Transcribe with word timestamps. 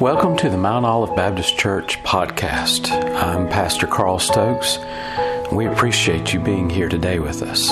Welcome 0.00 0.36
to 0.38 0.50
the 0.50 0.58
Mount 0.58 0.84
Olive 0.84 1.16
Baptist 1.16 1.56
Church 1.56 2.02
podcast. 2.02 2.90
I'm 3.14 3.48
Pastor 3.48 3.86
Carl 3.86 4.18
Stokes. 4.18 4.78
We 5.50 5.64
appreciate 5.64 6.34
you 6.34 6.40
being 6.40 6.68
here 6.68 6.90
today 6.90 7.18
with 7.18 7.40
us. 7.42 7.70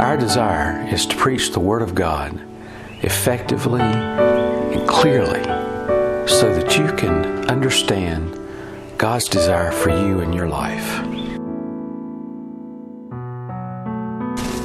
Our 0.00 0.16
desire 0.16 0.88
is 0.88 1.04
to 1.04 1.16
preach 1.16 1.52
the 1.52 1.60
Word 1.60 1.82
of 1.82 1.94
God 1.94 2.40
effectively 3.02 3.82
and 3.82 4.88
clearly 4.88 5.42
so 6.26 6.54
that 6.54 6.78
you 6.78 6.96
can 6.96 7.44
understand 7.50 8.34
God's 8.96 9.28
desire 9.28 9.70
for 9.70 9.90
you 9.90 10.20
in 10.20 10.32
your 10.32 10.48
life. 10.48 11.04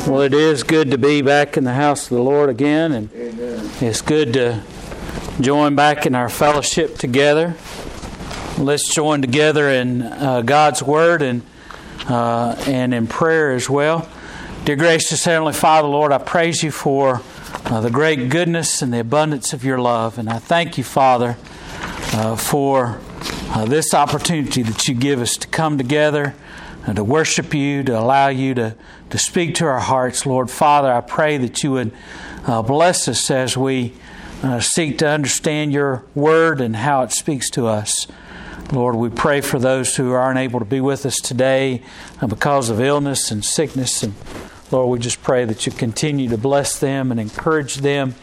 Well, 0.08 0.22
it 0.22 0.34
is 0.34 0.64
good 0.64 0.92
to 0.92 0.98
be 0.98 1.22
back 1.22 1.58
in 1.58 1.66
the 1.66 1.74
house 1.74 2.04
of 2.04 2.16
the 2.16 2.24
Lord 2.24 2.50
again, 2.50 2.94
and 2.94 3.14
Amen. 3.14 3.70
it's 3.82 4.02
good 4.02 4.32
to 4.34 4.64
join 5.42 5.76
back 5.76 6.06
in 6.06 6.14
our 6.14 6.30
fellowship 6.30 6.98
together. 6.98 7.56
Let's 8.60 8.94
join 8.94 9.22
together 9.22 9.68
in 9.70 10.04
uh, 10.04 10.42
God's 10.42 10.84
Word 10.84 11.24
and 11.24 11.42
uh, 12.08 12.56
and 12.68 12.94
in 12.94 13.08
prayer 13.08 13.54
as 13.54 13.70
well. 13.70 14.08
Dear 14.66 14.76
gracious 14.76 15.24
Heavenly 15.26 15.54
Father, 15.54 15.88
Lord, 15.88 16.12
I 16.12 16.20
praise 16.20 16.62
you 16.62 16.70
for 16.70 17.22
uh, 17.66 17.82
the 17.82 17.90
great 17.90 18.30
goodness 18.30 18.82
and 18.82 18.94
the 18.94 19.00
abundance 19.00 19.54
of 19.54 19.64
your 19.64 19.80
love, 19.80 20.20
and 20.20 20.30
I 20.30 20.38
thank 20.38 20.78
you, 20.78 20.84
Father, 20.84 21.38
uh, 22.14 22.36
for 22.36 23.00
uh, 23.50 23.66
this 23.66 23.94
opportunity 23.94 24.62
that 24.62 24.88
you 24.88 24.94
give 24.94 25.20
us 25.20 25.36
to 25.38 25.48
come 25.48 25.78
together 25.78 26.36
and 26.86 26.98
to 26.98 27.04
worship 27.04 27.54
you, 27.54 27.84
to 27.84 27.98
allow 27.98 28.28
you 28.28 28.54
to 28.54 28.76
to 29.10 29.18
speak 29.18 29.56
to 29.56 29.66
our 29.66 29.80
hearts, 29.80 30.28
Lord 30.28 30.52
Father. 30.52 30.92
I 30.92 31.02
pray 31.02 31.38
that 31.38 31.64
you 31.64 31.72
would 31.72 31.92
uh, 32.46 32.62
bless 32.62 33.08
us 33.08 33.32
as 33.32 33.58
we 33.58 33.94
uh, 34.44 34.60
seek 34.60 34.98
to 35.00 35.08
understand 35.08 35.72
your 35.72 36.04
word 36.14 36.62
and 36.62 36.76
how 36.76 37.02
it 37.02 37.12
speaks 37.12 37.50
to 37.52 37.66
us. 37.66 38.08
Lord, 38.72 38.96
we 38.96 39.10
pray 39.10 39.42
for 39.42 39.60
those 39.60 39.96
who 39.96 40.12
aren't 40.12 40.40
able 40.40 40.60
to 40.60 40.66
be 40.66 40.82
with 40.82 41.06
us 41.06 41.18
today 41.18 41.82
uh, 42.22 42.28
because 42.28 42.70
of 42.70 42.80
illness 42.80 43.32
and 43.32 43.44
sickness. 43.44 44.04
And 44.04 44.14
Lord, 44.72 44.90
we 44.90 45.00
just 45.00 45.22
pray 45.22 45.46
that 45.46 45.66
you 45.66 45.72
continue 45.72 46.30
to 46.30 46.38
bless 46.38 46.80
them 46.80 47.12
and 47.12 47.20
encourage 47.20 47.76
them. 47.78 48.16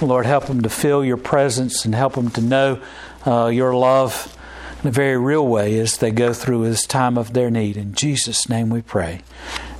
Lord, 0.00 0.26
help 0.26 0.46
them 0.46 0.62
to 0.62 0.68
feel 0.68 1.04
your 1.04 1.16
presence 1.16 1.84
and 1.84 1.94
help 1.94 2.14
them 2.14 2.30
to 2.30 2.40
know 2.40 2.82
uh, 3.26 3.46
your 3.46 3.74
love 3.74 4.36
in 4.82 4.88
a 4.88 4.92
very 4.92 5.16
real 5.16 5.46
way 5.46 5.78
as 5.78 5.98
they 5.98 6.10
go 6.10 6.32
through 6.32 6.64
this 6.64 6.86
time 6.86 7.16
of 7.16 7.34
their 7.34 7.50
need. 7.50 7.76
In 7.76 7.94
Jesus' 7.94 8.48
name 8.48 8.68
we 8.70 8.82
pray. 8.82 9.20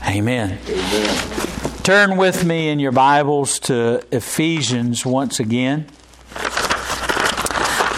Amen. 0.06 0.58
Amen. 0.68 1.71
Turn 1.82 2.16
with 2.16 2.44
me 2.44 2.68
in 2.68 2.78
your 2.78 2.92
Bibles 2.92 3.58
to 3.58 4.04
Ephesians 4.12 5.04
once 5.04 5.40
again. 5.40 5.88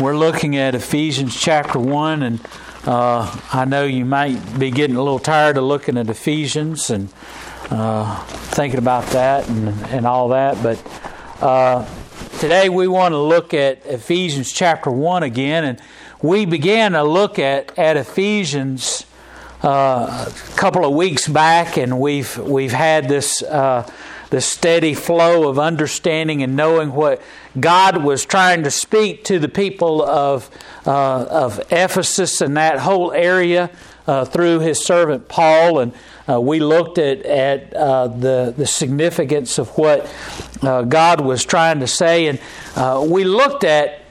We're 0.01 0.17
looking 0.17 0.57
at 0.57 0.75
Ephesians 0.75 1.39
chapter 1.39 1.79
1, 1.79 2.23
and 2.23 2.41
uh, 2.87 3.39
I 3.53 3.67
know 3.67 3.85
you 3.85 4.07
might 4.07 4.59
be 4.59 4.71
getting 4.71 4.97
a 4.97 5.03
little 5.03 5.19
tired 5.19 5.59
of 5.59 5.65
looking 5.65 5.99
at 5.99 6.09
Ephesians 6.09 6.89
and 6.89 7.11
uh, 7.69 8.25
thinking 8.25 8.79
about 8.79 9.05
that 9.09 9.47
and, 9.51 9.69
and 9.89 10.07
all 10.07 10.31
that, 10.31 10.63
but 10.63 10.83
uh, 11.43 11.87
today 12.39 12.71
we 12.71 12.89
want 12.89 13.13
to 13.13 13.19
look 13.19 13.53
at 13.53 13.85
Ephesians 13.85 14.51
chapter 14.51 14.91
1 14.91 15.23
again, 15.25 15.63
and 15.63 15.79
we 16.23 16.47
began 16.47 16.93
to 16.93 17.03
look 17.03 17.39
at, 17.39 17.79
at 17.79 17.99
Ephesians 17.99 19.05
a 19.65 20.33
couple 20.57 20.85
of 20.85 20.95
weeks 20.95 21.27
back, 21.27 21.77
and 21.77 21.99
we've 21.99 22.37
we've 22.39 22.73
had 22.73 23.09
this 23.09 23.43
uh, 23.43 23.91
this 24.31 24.47
steady 24.47 24.95
flow 24.95 25.49
of 25.49 25.59
understanding 25.59 26.43
and 26.43 26.55
knowing 26.55 26.93
what 26.93 27.23
God 27.59 28.03
was 28.03 28.27
trying 28.27 28.65
to 28.65 28.71
speak 28.71 29.25
to 29.25 29.39
the 29.39 29.49
people 29.49 30.03
of 30.03 30.51
uh, 30.87 31.25
of 31.25 31.61
Ephesus 31.71 32.41
and 32.41 32.57
that 32.57 32.79
whole 32.79 33.13
area 33.13 33.71
uh, 34.07 34.27
through 34.27 34.61
His 34.61 34.85
servant 34.85 35.29
Paul, 35.29 35.79
and 35.79 35.93
uh, 36.29 36.41
we 36.41 36.61
looked 36.61 36.99
at 36.99 37.25
at 37.25 37.73
uh, 37.75 38.09
the 38.09 38.53
the 38.57 38.67
significance 38.67 39.59
of 39.59 39.69
what 39.79 40.07
God 40.61 41.21
was 41.21 41.45
trying 41.45 41.81
to 41.81 41.87
say, 41.87 42.27
and 42.27 43.11
we 43.11 43.25
looked 43.25 43.65
at 43.65 44.04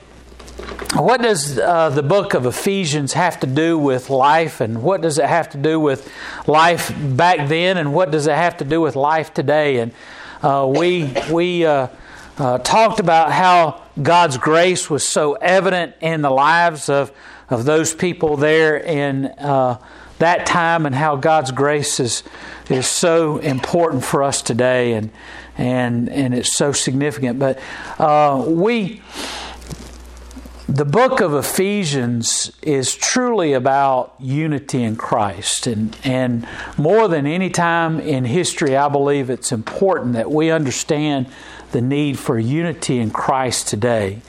what 0.96 1.24
does 1.24 1.58
uh, 1.58 1.90
the 1.90 2.04
book 2.04 2.36
of 2.36 2.46
Ephesians 2.46 3.14
have 3.14 3.40
to 3.40 3.48
do 3.48 3.80
with 3.80 4.12
life, 4.12 4.62
and 4.62 4.84
what 4.84 5.02
does 5.02 5.18
it 5.18 5.26
have 5.26 5.50
to 5.52 5.58
do 5.58 5.80
with 5.80 6.12
life 6.46 6.94
back 6.96 7.50
then, 7.50 7.78
and 7.78 7.96
what 7.96 8.12
does 8.12 8.28
it 8.28 8.36
have 8.36 8.58
to 8.58 8.66
do 8.66 8.80
with 8.80 8.96
life 8.96 9.34
today? 9.34 9.80
And 9.80 9.92
uh, 10.44 10.72
we 10.72 11.12
we 11.32 11.66
uh, 11.66 11.88
uh 12.38 12.60
talked 12.60 13.00
about 13.00 13.32
how 13.32 13.82
God's 14.02 14.38
grace 14.38 14.88
was 14.88 15.08
so 15.08 15.34
evident 15.34 15.96
in 16.00 16.22
the 16.22 16.30
lives 16.30 16.90
of 16.90 17.12
of 17.50 17.66
those 17.66 17.96
people 17.96 18.38
there 18.38 18.78
in 18.78 19.26
uh, 19.26 19.80
that 20.20 20.46
time, 20.46 20.86
and 20.86 20.94
how 20.94 21.16
God's 21.16 21.52
grace 21.52 22.00
is 22.00 22.22
is 22.70 22.86
so 22.86 23.40
important 23.40 24.04
for 24.04 24.22
us 24.22 24.44
today, 24.44 24.94
and 24.94 25.10
and 25.58 26.08
and 26.08 26.36
it's 26.36 26.56
so 26.56 26.72
significant. 26.72 27.40
But 27.40 27.60
uh, 27.98 28.44
we 28.48 29.02
the 30.68 30.86
book 30.86 31.20
of 31.20 31.34
Ephesians 31.34 32.52
is 32.62 32.96
truly 32.96 33.52
about 33.52 34.16
unity 34.18 34.82
in 34.82 34.96
Christ. 34.96 35.68
And, 35.68 35.98
and 36.06 36.48
more 36.78 37.10
than 37.10 37.26
any 37.26 37.50
time 37.50 38.00
in 38.00 38.24
history, 38.24 38.78
I 38.78 38.88
believe 38.88 39.30
it's 39.30 39.52
important 39.52 40.14
that 40.14 40.32
we 40.32 40.52
understand 40.52 41.28
the 41.72 41.82
need 41.82 42.18
for 42.18 42.40
unity 42.40 43.00
in 43.00 43.12
Christ 43.12 43.68
today. 43.68 44.22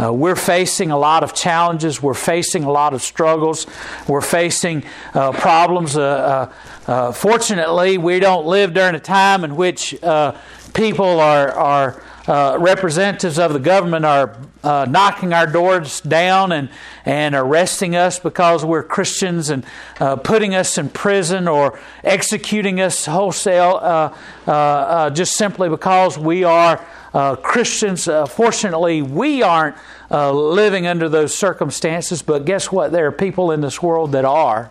Uh, 0.00 0.12
we're 0.12 0.36
facing 0.36 0.90
a 0.90 0.98
lot 0.98 1.24
of 1.24 1.34
challenges. 1.34 2.02
We're 2.02 2.14
facing 2.14 2.64
a 2.64 2.70
lot 2.70 2.92
of 2.92 3.00
struggles. 3.00 3.66
We're 4.06 4.20
facing 4.20 4.84
uh, 5.14 5.32
problems. 5.32 5.96
Uh, 5.96 6.52
uh, 6.86 6.90
uh 6.90 7.12
fortunately, 7.12 7.98
we 7.98 8.20
don't 8.20 8.46
live 8.46 8.74
during 8.74 8.94
a 8.94 9.00
time 9.00 9.42
in 9.42 9.56
which 9.56 10.00
uh, 10.04 10.36
people 10.74 11.18
are, 11.18 11.50
are 11.50 12.02
uh, 12.28 12.58
representatives 12.60 13.38
of 13.38 13.54
the 13.54 13.58
government 13.58 14.04
are 14.04 14.36
uh, 14.62 14.86
knocking 14.88 15.32
our 15.32 15.46
doors 15.46 16.02
down 16.02 16.52
and, 16.52 16.68
and 17.06 17.34
arresting 17.34 17.96
us 17.96 18.18
because 18.18 18.64
we're 18.64 18.82
Christians 18.82 19.48
and 19.48 19.64
uh, 19.98 20.16
putting 20.16 20.54
us 20.54 20.76
in 20.76 20.90
prison 20.90 21.48
or 21.48 21.80
executing 22.04 22.80
us 22.82 23.06
wholesale 23.06 23.80
uh, 23.82 24.14
uh, 24.46 24.50
uh, 24.50 25.10
just 25.10 25.36
simply 25.36 25.70
because 25.70 26.18
we 26.18 26.44
are 26.44 26.84
Christians. 27.42 28.04
fortunately, 28.28 29.02
we 29.02 29.42
aren't 29.42 29.74
living 30.10 30.86
under 30.86 31.08
those 31.08 31.34
circumstances, 31.34 32.22
but 32.22 32.44
guess 32.44 32.70
what? 32.70 32.92
There 32.92 33.06
are 33.06 33.12
people 33.12 33.50
in 33.50 33.60
this 33.60 33.82
world 33.82 34.12
that 34.12 34.24
are. 34.24 34.70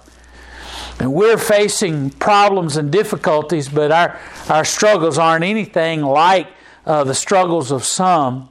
And 1.00 1.13
we're 1.13 1.38
facing 1.38 2.12
problems 2.12 2.78
and 2.78 2.91
difficulties, 2.91 3.67
but 3.67 3.91
our, 3.91 4.19
our 4.47 4.63
struggles 4.63 5.17
aren't 5.17 5.44
anything 5.44 6.03
like 6.03 6.47
uh, 6.88 7.03
the 7.03 7.14
struggles 7.14 7.70
of 7.70 7.84
some. 7.84 8.50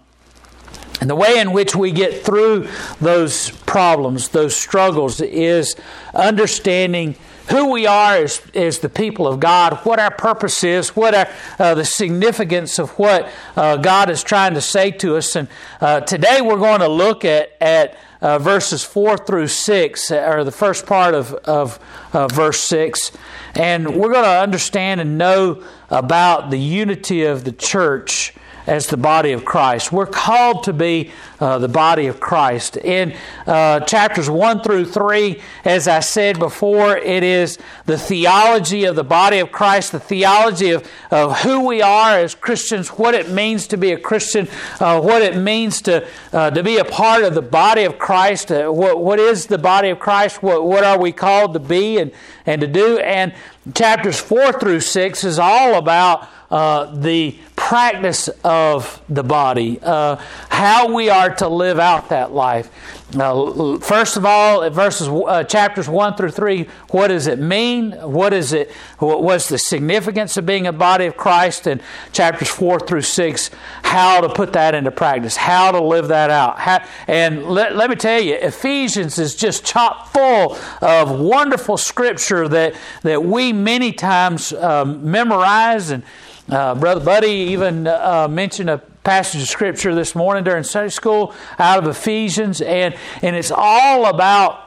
And 1.00 1.10
the 1.10 1.16
way 1.16 1.38
in 1.38 1.52
which 1.52 1.74
we 1.74 1.90
get 1.90 2.24
through 2.24 2.68
those 3.00 3.50
problems, 3.50 4.28
those 4.28 4.54
struggles, 4.54 5.20
is 5.20 5.74
understanding 6.14 7.16
who 7.50 7.70
we 7.70 7.86
are 7.86 8.16
as, 8.16 8.42
as 8.54 8.80
the 8.80 8.88
people 8.88 9.26
of 9.26 9.40
God, 9.40 9.74
what 9.84 9.98
our 9.98 10.10
purpose 10.10 10.64
is, 10.64 10.96
what 10.96 11.14
our, 11.14 11.28
uh, 11.58 11.74
the 11.74 11.84
significance 11.84 12.78
of 12.78 12.90
what 12.98 13.28
uh, 13.56 13.76
God 13.76 14.10
is 14.10 14.22
trying 14.22 14.54
to 14.54 14.60
say 14.60 14.90
to 14.92 15.16
us. 15.16 15.36
And 15.36 15.48
uh, 15.80 16.00
today 16.00 16.40
we're 16.40 16.58
going 16.58 16.80
to 16.80 16.88
look 16.88 17.24
at, 17.24 17.50
at 17.60 17.96
uh, 18.20 18.38
verses 18.38 18.82
4 18.82 19.18
through 19.18 19.48
6, 19.48 20.10
or 20.10 20.44
the 20.44 20.50
first 20.50 20.86
part 20.86 21.14
of, 21.14 21.34
of 21.34 21.78
uh, 22.12 22.26
verse 22.28 22.60
6. 22.62 23.12
And 23.54 23.96
we're 23.96 24.12
going 24.12 24.24
to 24.24 24.40
understand 24.40 25.00
and 25.00 25.16
know 25.16 25.62
about 25.90 26.50
the 26.50 26.58
unity 26.58 27.24
of 27.24 27.44
the 27.44 27.52
church 27.52 28.34
as 28.66 28.88
the 28.88 28.96
body 28.96 29.32
of 29.32 29.44
Christ. 29.44 29.92
We're 29.92 30.06
called 30.06 30.64
to 30.64 30.72
be 30.72 31.12
uh, 31.38 31.58
the 31.58 31.68
body 31.68 32.06
of 32.06 32.18
Christ. 32.18 32.76
In 32.76 33.14
uh, 33.46 33.80
chapters 33.80 34.28
1 34.28 34.62
through 34.62 34.86
3, 34.86 35.40
as 35.64 35.86
I 35.86 36.00
said 36.00 36.38
before, 36.38 36.96
it 36.96 37.22
is 37.22 37.58
the 37.86 37.98
theology 37.98 38.84
of 38.84 38.96
the 38.96 39.04
body 39.04 39.38
of 39.38 39.52
Christ, 39.52 39.92
the 39.92 40.00
theology 40.00 40.70
of, 40.70 40.88
of 41.10 41.40
who 41.40 41.66
we 41.66 41.82
are 41.82 42.18
as 42.18 42.34
Christians, 42.34 42.88
what 42.88 43.14
it 43.14 43.30
means 43.30 43.66
to 43.68 43.76
be 43.76 43.92
a 43.92 43.98
Christian, 43.98 44.48
uh, 44.80 45.00
what 45.00 45.22
it 45.22 45.36
means 45.36 45.82
to, 45.82 46.06
uh, 46.32 46.50
to 46.50 46.62
be 46.62 46.78
a 46.78 46.84
part 46.84 47.22
of 47.22 47.34
the 47.34 47.42
body 47.42 47.84
of 47.84 47.98
Christ, 47.98 48.50
uh, 48.50 48.68
what, 48.68 49.00
what 49.00 49.18
is 49.20 49.46
the 49.46 49.58
body 49.58 49.90
of 49.90 49.98
Christ, 49.98 50.42
what, 50.42 50.64
what 50.64 50.84
are 50.84 50.98
we 50.98 51.12
called 51.12 51.52
to 51.54 51.60
be 51.60 51.98
and, 51.98 52.10
and 52.44 52.60
to 52.60 52.66
do. 52.66 52.98
And 52.98 53.34
chapters 53.74 54.18
4 54.18 54.58
through 54.58 54.80
6 54.80 55.24
is 55.24 55.38
all 55.38 55.74
about 55.74 56.28
uh, 56.50 56.94
the 56.94 57.36
practice 57.66 58.28
of 58.44 59.02
the 59.08 59.24
body, 59.24 59.80
uh, 59.82 60.14
how 60.48 60.94
we 60.94 61.10
are 61.10 61.34
to 61.34 61.48
live 61.48 61.80
out 61.80 62.10
that 62.10 62.30
life. 62.30 62.70
Uh, 63.18 63.76
first 63.78 64.16
of 64.16 64.24
all, 64.24 64.70
verses 64.70 65.08
uh, 65.08 65.42
chapters 65.42 65.88
one 65.88 66.14
through 66.14 66.30
three, 66.30 66.68
what 66.90 67.08
does 67.08 67.26
it 67.26 67.40
mean? 67.40 67.90
What 67.90 68.32
is 68.32 68.52
it? 68.52 68.70
What, 69.00 69.24
What's 69.24 69.48
the 69.48 69.58
significance 69.58 70.36
of 70.36 70.46
being 70.46 70.68
a 70.68 70.72
body 70.72 71.06
of 71.06 71.16
Christ? 71.16 71.66
And 71.66 71.82
chapters 72.12 72.48
four 72.48 72.78
through 72.78 73.02
six, 73.02 73.50
how 73.82 74.20
to 74.20 74.28
put 74.28 74.52
that 74.52 74.76
into 74.76 74.92
practice, 74.92 75.36
how 75.36 75.72
to 75.72 75.80
live 75.80 76.06
that 76.08 76.30
out. 76.30 76.60
How, 76.60 76.84
and 77.08 77.46
let, 77.46 77.74
let 77.74 77.90
me 77.90 77.96
tell 77.96 78.20
you, 78.20 78.34
Ephesians 78.34 79.18
is 79.18 79.34
just 79.34 79.64
chock 79.64 80.12
full 80.12 80.56
of 80.80 81.18
wonderful 81.18 81.78
scripture 81.78 82.46
that 82.46 82.76
that 83.02 83.24
we 83.24 83.52
many 83.52 83.90
times 83.90 84.52
um, 84.52 85.10
memorize 85.10 85.90
and. 85.90 86.04
Uh, 86.48 86.76
Brother 86.76 87.04
Buddy 87.04 87.28
even 87.28 87.88
uh, 87.88 88.28
mentioned 88.30 88.70
a 88.70 88.78
passage 88.78 89.42
of 89.42 89.48
scripture 89.48 89.94
this 89.96 90.14
morning 90.14 90.44
during 90.44 90.62
Sunday 90.62 90.90
school 90.90 91.34
out 91.58 91.78
of 91.78 91.88
Ephesians, 91.88 92.60
and, 92.60 92.94
and 93.20 93.34
it's 93.34 93.50
all 93.50 94.06
about 94.06 94.60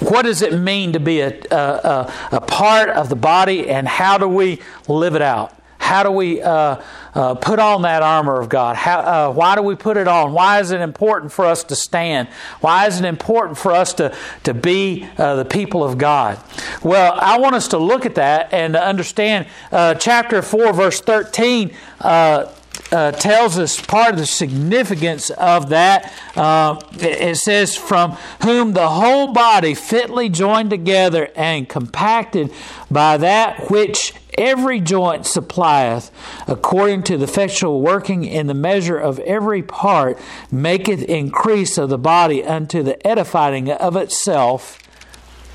what 0.00 0.22
does 0.22 0.42
it 0.42 0.52
mean 0.52 0.92
to 0.92 1.00
be 1.00 1.20
a, 1.20 1.40
a, 1.50 2.12
a 2.32 2.40
part 2.40 2.90
of 2.90 3.08
the 3.08 3.16
body 3.16 3.68
and 3.68 3.88
how 3.88 4.18
do 4.18 4.28
we 4.28 4.60
live 4.86 5.14
it 5.14 5.22
out? 5.22 5.54
How 5.78 6.02
do 6.02 6.10
we 6.10 6.42
uh, 6.42 6.82
uh, 7.14 7.34
put 7.36 7.58
on 7.58 7.82
that 7.82 8.02
armor 8.02 8.40
of 8.40 8.48
God? 8.48 8.76
How, 8.76 8.98
uh, 8.98 9.32
why 9.32 9.54
do 9.54 9.62
we 9.62 9.74
put 9.74 9.96
it 9.96 10.06
on? 10.06 10.32
Why 10.32 10.60
is 10.60 10.70
it 10.70 10.80
important 10.80 11.32
for 11.32 11.46
us 11.46 11.64
to 11.64 11.76
stand? 11.76 12.28
Why 12.60 12.86
is 12.86 12.98
it 12.98 13.06
important 13.06 13.56
for 13.56 13.72
us 13.72 13.94
to, 13.94 14.14
to 14.44 14.52
be 14.52 15.08
uh, 15.16 15.36
the 15.36 15.44
people 15.44 15.82
of 15.82 15.96
God? 15.96 16.38
Well, 16.82 17.16
I 17.18 17.38
want 17.38 17.54
us 17.54 17.68
to 17.68 17.78
look 17.78 18.04
at 18.04 18.16
that 18.16 18.52
and 18.52 18.76
understand 18.76 19.46
uh, 19.72 19.94
chapter 19.94 20.42
4, 20.42 20.72
verse 20.72 21.00
13. 21.00 21.72
Uh, 22.00 22.52
uh, 22.90 23.12
tells 23.12 23.58
us 23.58 23.80
part 23.80 24.14
of 24.14 24.18
the 24.18 24.26
significance 24.26 25.30
of 25.30 25.68
that. 25.70 26.12
Uh, 26.34 26.80
it 26.94 27.36
says, 27.36 27.76
From 27.76 28.12
whom 28.42 28.72
the 28.72 28.88
whole 28.88 29.32
body 29.32 29.74
fitly 29.74 30.28
joined 30.28 30.70
together 30.70 31.28
and 31.36 31.68
compacted 31.68 32.50
by 32.90 33.18
that 33.18 33.70
which 33.70 34.14
every 34.38 34.80
joint 34.80 35.26
supplieth, 35.26 36.10
according 36.46 37.02
to 37.04 37.18
the 37.18 37.24
effectual 37.24 37.82
working 37.82 38.24
in 38.24 38.46
the 38.46 38.54
measure 38.54 38.96
of 38.96 39.18
every 39.20 39.62
part, 39.62 40.18
maketh 40.50 41.02
increase 41.02 41.76
of 41.76 41.90
the 41.90 41.98
body 41.98 42.42
unto 42.42 42.82
the 42.82 43.06
edifying 43.06 43.70
of 43.70 43.96
itself 43.96 44.78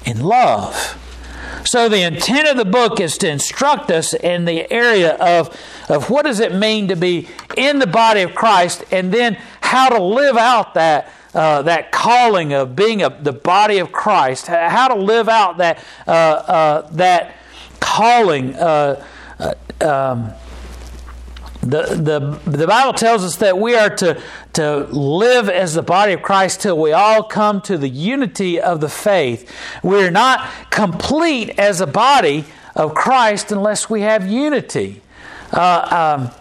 in 0.06 0.22
love. 0.22 1.00
So 1.66 1.88
the 1.88 2.02
intent 2.02 2.48
of 2.48 2.58
the 2.58 2.66
book 2.66 3.00
is 3.00 3.18
to 3.20 3.30
instruct 3.30 3.90
us 3.90 4.14
in 4.14 4.46
the 4.46 4.72
area 4.72 5.16
of, 5.16 5.58
of 5.90 6.10
what 6.10 6.26
does 6.26 6.40
it 6.40 6.54
mean 6.54 6.90
to 6.90 6.96
be 6.96 7.28
in 7.56 7.80
the 7.80 7.88
body 7.88 8.22
of 8.22 8.36
Christ 8.36 8.84
and 8.92 9.14
then 9.14 9.38
how 9.62 9.90
to 9.90 10.02
live 10.02 10.38
out 10.38 10.74
that 10.74 11.10
uh, 11.34 11.64
that 11.64 11.92
calling 11.92 12.54
of 12.54 12.76
being 12.76 13.02
a, 13.02 13.10
the 13.10 13.34
body 13.34 13.80
of 13.80 13.92
Christ, 13.92 14.46
how 14.46 14.88
to 14.88 14.96
live 14.96 15.28
out 15.28 15.58
that 15.58 15.84
uh, 16.06 16.12
uh, 16.12 16.88
that 16.92 17.36
calling. 17.84 18.56
Uh, 18.56 19.06
uh, 19.40 19.54
um, 19.86 20.32
the, 21.62 22.40
the, 22.44 22.50
the 22.50 22.68
Bible 22.68 22.94
tells 22.94 23.24
us 23.24 23.38
that 23.38 23.58
we 23.58 23.76
are 23.76 23.90
to, 23.98 24.22
to 24.54 24.78
live 24.88 25.50
as 25.50 25.74
the 25.74 25.82
body 25.82 26.14
of 26.14 26.22
Christ 26.22 26.62
till 26.62 26.78
we 26.80 26.94
all 26.94 27.24
come 27.24 27.62
to 27.62 27.78
the 27.78 27.90
unity 27.90 28.60
of 28.60 28.82
the 28.82 28.90
faith. 28.90 29.54
We're 29.84 30.12
not 30.12 30.50
complete 30.70 31.58
as 31.60 31.82
a 31.82 31.88
body 31.88 32.46
of 32.76 32.96
Christ 32.96 33.52
unless 33.52 33.90
we 33.90 34.02
have 34.02 34.28
unity. 34.28 35.02
Uh, 35.52 36.18
um, 36.20 36.32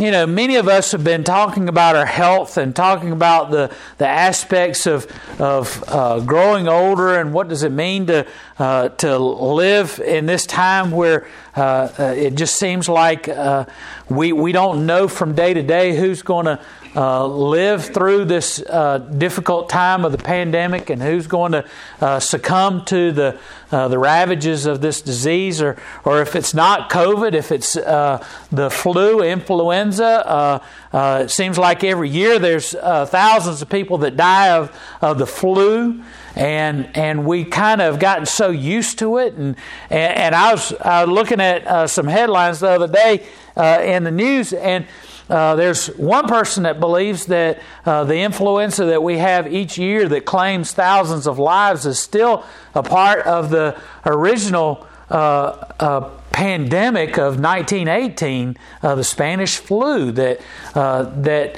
you 0.00 0.10
know, 0.10 0.26
many 0.26 0.56
of 0.56 0.66
us 0.66 0.90
have 0.90 1.04
been 1.04 1.22
talking 1.22 1.68
about 1.68 1.94
our 1.94 2.06
health 2.06 2.56
and 2.56 2.74
talking 2.74 3.12
about 3.12 3.52
the, 3.52 3.72
the 3.98 4.08
aspects 4.08 4.86
of, 4.86 5.06
of 5.40 5.84
uh, 5.86 6.18
growing 6.20 6.66
older 6.66 7.14
and 7.20 7.32
what 7.32 7.48
does 7.48 7.62
it 7.62 7.70
mean 7.70 8.06
to, 8.06 8.26
uh, 8.58 8.88
to 8.88 9.16
live 9.18 10.00
in 10.00 10.26
this 10.26 10.46
time 10.46 10.90
where 10.90 11.28
uh, 11.56 11.88
uh, 11.98 12.14
it 12.16 12.34
just 12.34 12.58
seems 12.58 12.88
like 12.88 13.28
uh, 13.28 13.66
we, 14.08 14.32
we 14.32 14.50
don't 14.50 14.84
know 14.84 15.06
from 15.06 15.34
day 15.34 15.54
to 15.54 15.62
day 15.62 15.94
who's 15.96 16.22
going 16.22 16.46
to 16.46 16.58
uh, 16.96 17.26
live 17.26 17.86
through 17.86 18.24
this 18.24 18.60
uh, 18.60 18.98
difficult 18.98 19.68
time 19.68 20.04
of 20.04 20.12
the 20.12 20.18
pandemic 20.18 20.90
and 20.90 21.02
who's 21.02 21.26
going 21.26 21.52
to 21.52 21.64
uh, 22.00 22.20
succumb 22.20 22.84
to 22.84 23.10
the 23.12 23.38
uh, 23.72 23.88
the 23.88 23.98
ravages 23.98 24.66
of 24.66 24.80
this 24.80 25.00
disease, 25.02 25.60
or 25.60 25.76
or 26.04 26.22
if 26.22 26.36
it's 26.36 26.54
not 26.54 26.90
COVID, 26.90 27.34
if 27.34 27.50
it's 27.50 27.76
uh, 27.76 28.24
the 28.52 28.70
flu, 28.70 29.20
influenza. 29.20 30.60
Uh, 30.92 31.22
it 31.24 31.30
seems 31.30 31.58
like 31.58 31.82
every 31.82 32.08
year 32.08 32.38
there's 32.38 32.70
thousands 32.70 33.60
of 33.62 33.68
people 33.68 33.98
that 33.98 34.16
die 34.16 34.50
of 34.50 34.70
of 35.00 35.18
the 35.18 35.26
flu 35.26 36.00
and 36.36 36.88
and 36.96 37.26
we 37.26 37.44
kind 37.44 37.80
of 37.80 37.98
gotten 37.98 38.26
so 38.26 38.50
used 38.50 39.00
to 39.00 39.18
it. 39.18 39.34
And 39.34 39.56
and, 39.90 40.16
and 40.18 40.34
I 40.36 40.52
was 40.52 40.72
uh, 40.80 41.04
looking 41.08 41.40
at 41.40 41.90
some 41.90 42.06
headlines 42.06 42.60
the 42.60 42.68
other 42.68 42.86
day 42.86 43.26
in 43.56 44.04
the 44.04 44.12
news, 44.12 44.52
and 44.52 44.86
uh, 45.28 45.56
there's 45.56 45.86
one 45.86 46.26
person 46.26 46.64
that 46.64 46.80
believes 46.80 47.26
that 47.26 47.60
uh, 47.86 48.04
the 48.04 48.18
influenza 48.18 48.84
that 48.86 49.02
we 49.02 49.18
have 49.18 49.52
each 49.52 49.78
year 49.78 50.06
that 50.08 50.26
claims 50.26 50.72
thousands 50.72 51.26
of 51.26 51.38
lives 51.38 51.86
is 51.86 51.98
still 51.98 52.44
a 52.74 52.82
part 52.82 53.24
of 53.26 53.50
the 53.50 53.78
original 54.04 54.86
uh, 55.10 55.66
uh 55.80 56.10
pandemic 56.32 57.16
of 57.16 57.38
1918, 57.38 58.56
uh, 58.82 58.94
the 58.96 59.04
Spanish 59.04 59.58
flu. 59.58 60.10
That 60.12 60.40
that 60.74 61.56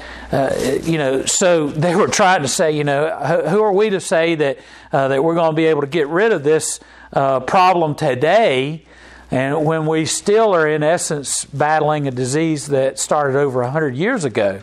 you 0.84 0.98
know, 0.98 1.24
so 1.24 1.68
they 1.68 1.94
were 1.94 2.08
trying 2.08 2.42
to 2.42 2.48
say, 2.48 2.72
you 2.72 2.84
know, 2.84 3.08
who 3.48 3.62
are 3.62 3.72
we 3.72 3.90
to 3.90 4.00
say 4.00 4.34
that 4.34 4.58
that 4.90 5.24
we're 5.24 5.34
going 5.34 5.52
to 5.52 5.56
be 5.56 5.66
able 5.66 5.80
to 5.80 5.86
get 5.86 6.08
rid 6.08 6.32
of 6.32 6.44
this 6.44 6.78
problem 7.10 7.94
today? 7.94 8.84
And 9.30 9.64
when 9.64 9.86
we 9.86 10.06
still 10.06 10.54
are, 10.54 10.68
in 10.68 10.82
essence, 10.82 11.44
battling 11.46 12.06
a 12.06 12.10
disease 12.10 12.68
that 12.68 12.98
started 12.98 13.36
over 13.36 13.60
100 13.62 13.96
years 13.96 14.24
ago. 14.24 14.60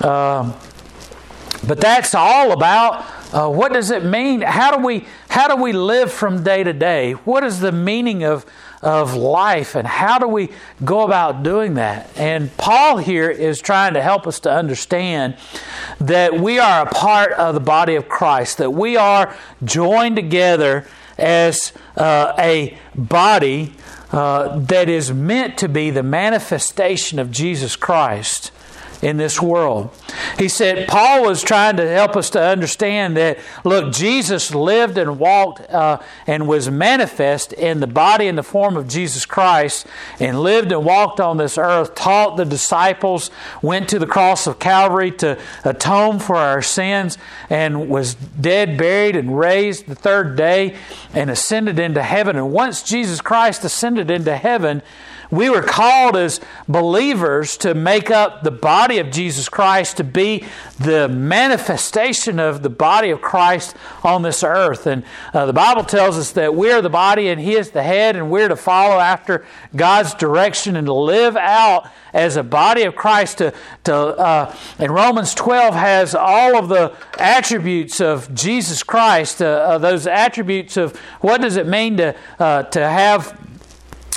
Um, 0.00 0.54
but 1.66 1.80
that's 1.80 2.14
all 2.14 2.52
about 2.52 3.04
uh, 3.32 3.48
what 3.48 3.72
does 3.72 3.90
it 3.90 4.04
mean? 4.04 4.42
How 4.42 4.76
do 4.76 4.84
we 4.84 5.06
how 5.28 5.48
do 5.48 5.62
we 5.62 5.72
live 5.72 6.12
from 6.12 6.42
day 6.42 6.62
to 6.62 6.72
day? 6.72 7.12
What 7.12 7.44
is 7.44 7.60
the 7.60 7.72
meaning 7.72 8.24
of 8.24 8.44
of 8.82 9.14
life, 9.14 9.74
and 9.74 9.86
how 9.86 10.18
do 10.18 10.26
we 10.26 10.50
go 10.84 11.02
about 11.02 11.42
doing 11.42 11.74
that? 11.74 12.10
And 12.16 12.54
Paul 12.56 12.98
here 12.98 13.30
is 13.30 13.60
trying 13.60 13.94
to 13.94 14.02
help 14.02 14.26
us 14.26 14.40
to 14.40 14.52
understand 14.52 15.36
that 16.00 16.38
we 16.38 16.58
are 16.58 16.86
a 16.86 16.90
part 16.90 17.32
of 17.32 17.54
the 17.54 17.60
body 17.60 17.94
of 17.94 18.08
Christ, 18.08 18.58
that 18.58 18.72
we 18.72 18.96
are 18.96 19.34
joined 19.64 20.16
together 20.16 20.84
as 21.16 21.72
uh, 21.96 22.34
a 22.38 22.76
body 22.94 23.72
uh, 24.12 24.58
that 24.58 24.88
is 24.88 25.12
meant 25.12 25.56
to 25.58 25.68
be 25.68 25.90
the 25.90 26.02
manifestation 26.02 27.18
of 27.18 27.30
Jesus 27.30 27.76
Christ 27.76 28.52
in 29.02 29.16
this 29.16 29.42
world. 29.42 29.90
He 30.38 30.48
said, 30.48 30.86
Paul 30.86 31.24
was 31.24 31.42
trying 31.42 31.76
to 31.76 31.88
help 31.88 32.16
us 32.16 32.30
to 32.30 32.40
understand 32.40 33.16
that, 33.16 33.38
look, 33.64 33.92
Jesus 33.92 34.54
lived 34.54 34.96
and 34.96 35.18
walked 35.18 35.68
uh, 35.70 35.98
and 36.26 36.46
was 36.46 36.70
manifest 36.70 37.52
in 37.52 37.80
the 37.80 37.86
body 37.88 38.28
and 38.28 38.38
the 38.38 38.44
form 38.44 38.76
of 38.76 38.86
Jesus 38.86 39.26
Christ 39.26 39.86
and 40.20 40.40
lived 40.40 40.70
and 40.70 40.84
walked 40.84 41.18
on 41.18 41.36
this 41.36 41.58
earth, 41.58 41.96
taught 41.96 42.36
the 42.36 42.44
disciples, 42.44 43.30
went 43.60 43.88
to 43.88 43.98
the 43.98 44.06
cross 44.06 44.46
of 44.46 44.60
Calvary 44.60 45.10
to 45.10 45.38
atone 45.64 46.20
for 46.20 46.36
our 46.36 46.62
sins, 46.62 47.18
and 47.50 47.88
was 47.88 48.14
dead, 48.14 48.78
buried, 48.78 49.16
and 49.16 49.36
raised 49.36 49.86
the 49.86 49.94
third 49.96 50.36
day 50.36 50.76
and 51.12 51.28
ascended 51.28 51.78
into 51.78 52.02
heaven. 52.02 52.36
And 52.36 52.52
once 52.52 52.82
Jesus 52.82 53.20
Christ 53.20 53.64
ascended 53.64 54.10
into 54.10 54.36
heaven, 54.36 54.82
we 55.32 55.48
were 55.48 55.62
called 55.62 56.14
as 56.14 56.40
believers 56.68 57.56
to 57.56 57.74
make 57.74 58.10
up 58.10 58.42
the 58.42 58.50
body 58.50 58.98
of 58.98 59.10
Jesus 59.10 59.48
Christ, 59.48 59.96
to 59.96 60.04
be 60.04 60.44
the 60.78 61.08
manifestation 61.08 62.38
of 62.38 62.62
the 62.62 62.68
body 62.68 63.08
of 63.08 63.22
Christ 63.22 63.74
on 64.04 64.20
this 64.20 64.44
earth. 64.44 64.86
And 64.86 65.02
uh, 65.32 65.46
the 65.46 65.54
Bible 65.54 65.84
tells 65.84 66.18
us 66.18 66.32
that 66.32 66.54
we're 66.54 66.82
the 66.82 66.90
body 66.90 67.28
and 67.28 67.40
He 67.40 67.54
is 67.54 67.70
the 67.70 67.82
head, 67.82 68.14
and 68.14 68.30
we're 68.30 68.48
to 68.48 68.56
follow 68.56 69.00
after 69.00 69.46
God's 69.74 70.12
direction 70.12 70.76
and 70.76 70.86
to 70.86 70.92
live 70.92 71.34
out 71.34 71.88
as 72.12 72.36
a 72.36 72.42
body 72.42 72.82
of 72.82 72.94
Christ. 72.94 73.38
To, 73.38 73.54
to 73.84 73.94
uh, 73.94 74.54
and 74.78 74.92
Romans 74.92 75.34
12 75.34 75.74
has 75.74 76.14
all 76.14 76.58
of 76.58 76.68
the 76.68 76.94
attributes 77.18 78.02
of 78.02 78.32
Jesus 78.34 78.82
Christ, 78.82 79.40
uh, 79.40 79.46
uh 79.46 79.78
those 79.78 80.06
attributes 80.06 80.76
of 80.76 80.94
what 81.22 81.40
does 81.40 81.56
it 81.56 81.66
mean 81.66 81.96
to, 81.96 82.14
uh, 82.38 82.64
to 82.64 82.86
have 82.86 83.38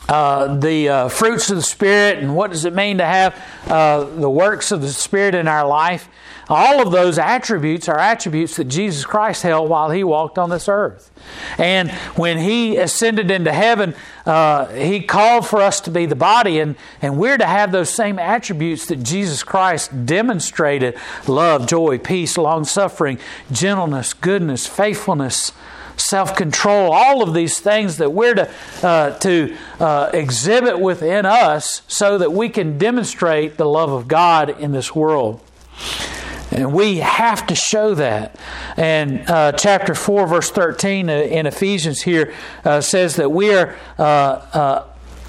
uh, 0.08 0.56
the 0.56 0.90
uh, 0.90 1.10
fruits 1.10 1.50
of 1.50 1.58
the 1.58 1.64
Spirit 1.64 2.20
and 2.20 2.36
what 2.36 2.52
does 2.52 2.66
it 2.66 2.74
mean 2.74 3.00
to 3.00 3.06
have 3.06 3.36
uh, 3.68 4.04
the 4.04 4.30
works 4.30 4.72
of 4.72 4.82
the 4.82 4.90
Spirit 4.90 5.36
in 5.36 5.48
our 5.48 5.68
life. 5.68 6.10
All 6.48 6.80
of 6.86 6.92
those 6.92 7.18
attributes 7.18 7.90
are 7.90 7.98
attributes 7.98 8.58
that 8.58 8.66
Jesus 8.66 9.04
Christ 9.04 9.42
held 9.42 9.68
while 9.68 9.90
he 9.90 10.04
walked 10.04 10.38
on 10.38 10.52
this 10.52 10.70
earth. 10.70 11.10
And 11.58 11.90
when 12.16 12.38
he 12.38 12.78
ascended 12.78 13.32
into 13.32 13.52
heaven, 13.52 13.96
uh, 14.28 14.68
he 14.68 15.02
called 15.02 15.48
for 15.48 15.60
us 15.60 15.82
to 15.82 15.92
be 15.92 16.06
the 16.06 16.16
body, 16.16 16.60
and, 16.60 16.76
and 17.02 17.18
we're 17.18 17.40
to 17.40 17.48
have 17.48 17.72
those 17.72 17.90
same 17.90 18.20
attributes 18.20 18.86
that 18.88 18.98
Jesus 18.98 19.42
Christ 19.42 20.06
demonstrated 20.06 20.96
love, 21.28 21.66
joy, 21.66 21.98
peace, 21.98 22.38
long 22.38 22.64
suffering, 22.64 23.18
gentleness, 23.52 24.14
goodness, 24.14 24.68
faithfulness 24.68 25.52
self 25.98 26.36
control, 26.36 26.92
all 26.92 27.24
of 27.24 27.34
these 27.34 27.60
things 27.60 27.98
that 27.98 28.12
we're 28.12 28.36
to, 28.36 28.52
uh, 28.84 29.18
to 29.20 29.56
uh, 29.80 30.10
exhibit 30.14 30.80
within 30.80 31.26
us 31.26 31.82
so 31.88 32.18
that 32.18 32.32
we 32.34 32.50
can 32.50 32.78
demonstrate 32.78 33.58
the 33.58 33.66
love 33.66 33.92
of 33.92 34.08
God 34.08 34.50
in 34.60 34.72
this 34.72 34.96
world. 34.96 35.42
And 36.52 36.74
we 36.74 36.98
have 36.98 37.48
to 37.48 37.56
show 37.56 37.96
that. 37.96 38.40
And 38.78 39.30
uh, 39.30 39.52
chapter 39.54 39.94
4, 39.94 40.28
verse 40.28 40.52
13 40.52 41.10
uh, 41.10 41.14
in 41.14 41.46
Ephesians 41.48 42.04
here 42.04 42.34
uh, 42.64 42.82
says 42.82 43.16
that 43.18 43.30
we 43.30 43.54
are 43.54 43.76
uh, 43.98 44.84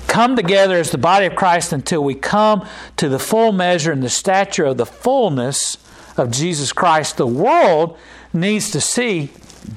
come 0.06 0.36
together 0.36 0.76
as 0.76 0.90
the 0.90 0.98
body 0.98 1.26
of 1.26 1.34
Christ 1.34 1.72
until 1.72 2.02
we 2.04 2.14
come 2.14 2.66
to 2.96 3.08
the 3.08 3.18
full 3.18 3.52
measure 3.52 3.92
and 3.92 4.02
the 4.02 4.08
stature 4.08 4.64
of 4.64 4.76
the 4.76 4.86
fullness 4.86 5.78
of 6.16 6.30
Jesus 6.30 6.72
Christ. 6.72 7.16
The 7.16 7.26
world 7.26 7.98
needs 8.32 8.70
to 8.70 8.80
see 8.80 9.30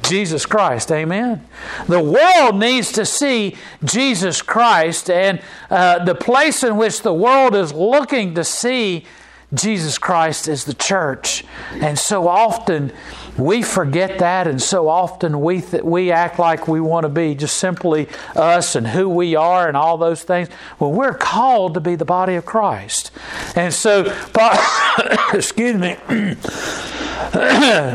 Jesus 0.04 0.46
Christ. 0.46 0.92
Amen. 0.92 1.46
The 1.88 2.02
world 2.02 2.60
needs 2.60 2.92
to 2.94 3.06
see 3.06 3.56
Jesus 3.84 4.42
Christ, 4.42 5.10
and 5.10 5.42
uh, 5.70 6.04
the 6.04 6.16
place 6.16 6.64
in 6.64 6.78
which 6.78 7.02
the 7.02 7.14
world 7.14 7.56
is 7.56 7.74
looking 7.74 8.36
to 8.36 8.44
see 8.44 9.06
Jesus 9.54 9.98
Christ 9.98 10.48
is 10.48 10.66
the 10.66 10.74
church. 10.74 11.44
And 11.74 11.98
so 11.98 12.28
often 12.28 12.92
we 13.40 13.62
forget 13.62 14.20
that, 14.20 14.48
and 14.48 14.62
so 14.62 14.88
often 14.88 15.42
we, 15.42 15.62
th- 15.62 15.84
we 15.84 16.12
act 16.12 16.40
like 16.40 16.68
we 16.68 16.82
want 16.82 17.04
to 17.04 17.10
be 17.10 17.36
just 17.36 17.58
simply 17.58 18.08
us 18.36 18.76
and 18.76 18.88
who 18.88 19.08
we 19.10 19.36
are 19.36 19.68
and 19.68 19.78
all 19.78 19.98
those 19.98 20.24
things. 20.24 20.50
Well, 20.80 20.92
we're 20.92 21.14
called 21.14 21.74
to 21.76 21.80
be 21.80 21.96
the 21.96 22.06
body 22.06 22.36
of 22.36 22.46
Christ. 22.46 23.12
And 23.56 23.74
so, 23.74 24.14
excuse 25.34 25.76
me. 25.76 25.96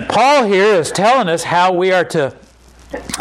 Paul 0.08 0.46
here 0.46 0.74
is 0.74 0.90
telling 0.92 1.28
us 1.28 1.44
how 1.44 1.72
we 1.72 1.92
are 1.92 2.04
to 2.06 2.34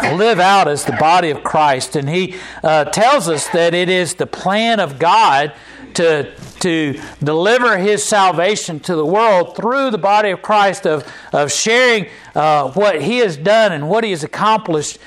live 0.02 0.38
out 0.40 0.68
as 0.68 0.84
the 0.84 0.92
body 0.92 1.30
of 1.30 1.42
Christ, 1.42 1.96
and 1.96 2.08
he 2.08 2.36
uh, 2.62 2.84
tells 2.84 3.28
us 3.28 3.48
that 3.48 3.74
it 3.74 3.88
is 3.88 4.14
the 4.14 4.26
plan 4.26 4.80
of 4.80 4.98
God 4.98 5.52
to 5.94 6.32
to 6.64 6.98
deliver 7.22 7.76
his 7.76 8.02
salvation 8.02 8.80
to 8.80 8.96
the 8.96 9.04
world 9.04 9.54
through 9.54 9.90
the 9.90 9.98
body 9.98 10.30
of 10.30 10.40
Christ, 10.40 10.86
of, 10.86 11.06
of 11.30 11.52
sharing 11.52 12.08
uh, 12.34 12.72
what 12.72 13.02
he 13.02 13.18
has 13.18 13.36
done 13.36 13.72
and 13.72 13.90
what 13.90 14.02
he 14.02 14.10
has 14.10 14.24
accomplished 14.24 14.98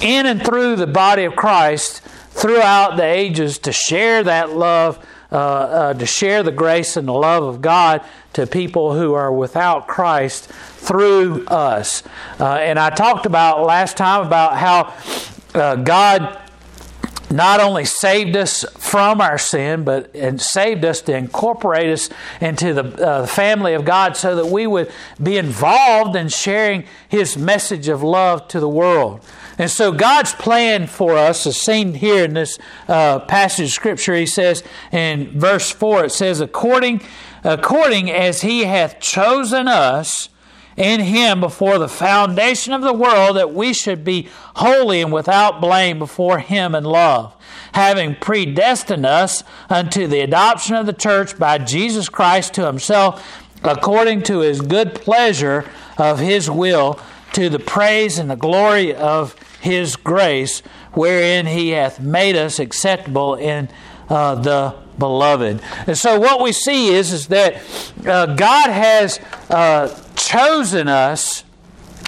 in 0.00 0.26
and 0.26 0.44
through 0.44 0.76
the 0.76 0.86
body 0.86 1.24
of 1.24 1.34
Christ 1.34 2.02
throughout 2.30 2.96
the 2.96 3.04
ages 3.04 3.58
to 3.58 3.72
share 3.72 4.22
that 4.22 4.50
love 4.50 5.04
uh, 5.32 5.36
uh, 5.36 5.94
to 5.94 6.06
share 6.06 6.44
the 6.44 6.52
grace 6.52 6.96
and 6.96 7.08
the 7.08 7.12
love 7.12 7.42
of 7.42 7.60
God 7.60 8.00
to 8.34 8.46
people 8.46 8.94
who 8.94 9.12
are 9.14 9.32
without 9.32 9.88
Christ 9.88 10.46
through 10.46 11.44
us. 11.46 12.04
Uh, 12.38 12.54
and 12.54 12.78
I 12.78 12.90
talked 12.90 13.26
about 13.26 13.64
last 13.64 13.96
time 13.96 14.24
about 14.24 14.56
how 14.56 14.94
uh, 15.52 15.74
God 15.74 16.45
not 17.30 17.60
only 17.60 17.84
saved 17.84 18.36
us 18.36 18.64
from 18.78 19.20
our 19.20 19.38
sin, 19.38 19.84
but 19.84 20.14
and 20.14 20.40
saved 20.40 20.84
us 20.84 21.00
to 21.02 21.16
incorporate 21.16 21.90
us 21.90 22.08
into 22.40 22.72
the 22.72 22.84
uh, 23.06 23.26
family 23.26 23.74
of 23.74 23.84
God 23.84 24.16
so 24.16 24.36
that 24.36 24.46
we 24.46 24.66
would 24.66 24.90
be 25.22 25.36
involved 25.36 26.16
in 26.16 26.28
sharing 26.28 26.84
His 27.08 27.36
message 27.36 27.88
of 27.88 28.02
love 28.02 28.46
to 28.48 28.60
the 28.60 28.68
world. 28.68 29.24
And 29.58 29.70
so 29.70 29.90
God's 29.90 30.32
plan 30.34 30.86
for 30.86 31.16
us 31.16 31.46
is 31.46 31.56
seen 31.56 31.94
here 31.94 32.24
in 32.24 32.34
this 32.34 32.58
uh, 32.88 33.20
passage 33.20 33.68
of 33.68 33.72
Scripture. 33.72 34.14
He 34.14 34.26
says 34.26 34.62
in 34.92 35.38
verse 35.38 35.70
4, 35.70 36.06
it 36.06 36.12
says, 36.12 36.40
according, 36.40 37.02
according 37.42 38.10
as 38.10 38.42
He 38.42 38.64
hath 38.64 39.00
chosen 39.00 39.66
us 39.66 40.28
in 40.76 41.00
Him 41.00 41.40
before 41.40 41.78
the 41.78 41.88
foundation 41.88 42.72
of 42.72 42.82
the 42.82 42.92
world, 42.92 43.36
that 43.36 43.54
we 43.54 43.72
should 43.72 44.04
be 44.04 44.28
holy 44.56 45.00
and 45.00 45.12
without 45.12 45.60
blame 45.60 45.98
before 45.98 46.38
Him 46.38 46.74
in 46.74 46.84
love, 46.84 47.34
having 47.72 48.14
predestined 48.16 49.06
us 49.06 49.42
unto 49.68 50.06
the 50.06 50.20
adoption 50.20 50.74
of 50.76 50.86
the 50.86 50.92
church 50.92 51.38
by 51.38 51.58
Jesus 51.58 52.08
Christ 52.08 52.54
to 52.54 52.66
Himself, 52.66 53.44
according 53.62 54.22
to 54.24 54.40
His 54.40 54.60
good 54.60 54.94
pleasure 54.94 55.64
of 55.98 56.18
His 56.18 56.50
will, 56.50 57.00
to 57.32 57.48
the 57.48 57.58
praise 57.58 58.18
and 58.18 58.30
the 58.30 58.36
glory 58.36 58.94
of 58.94 59.34
his 59.60 59.96
grace, 59.96 60.60
wherein 60.92 61.44
he 61.44 61.70
hath 61.70 62.00
made 62.00 62.36
us 62.36 62.58
acceptable 62.58 63.34
in 63.34 63.68
uh, 64.08 64.36
the 64.36 64.74
beloved. 64.98 65.60
And 65.86 65.96
so 65.96 66.18
what 66.18 66.42
we 66.42 66.52
see 66.52 66.88
is, 66.94 67.12
is 67.12 67.28
that 67.28 67.62
uh, 68.06 68.34
God 68.34 68.70
has 68.70 69.20
uh, 69.50 69.88
chosen 70.16 70.88
us, 70.88 71.44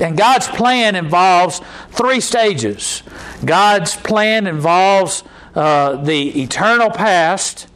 and 0.00 0.16
God's 0.16 0.48
plan 0.48 0.94
involves 0.96 1.60
three 1.90 2.20
stages. 2.20 3.02
God's 3.44 3.96
plan 3.96 4.46
involves 4.46 5.24
uh, 5.54 5.96
the 5.96 6.42
eternal 6.42 6.90
past, 6.90 7.66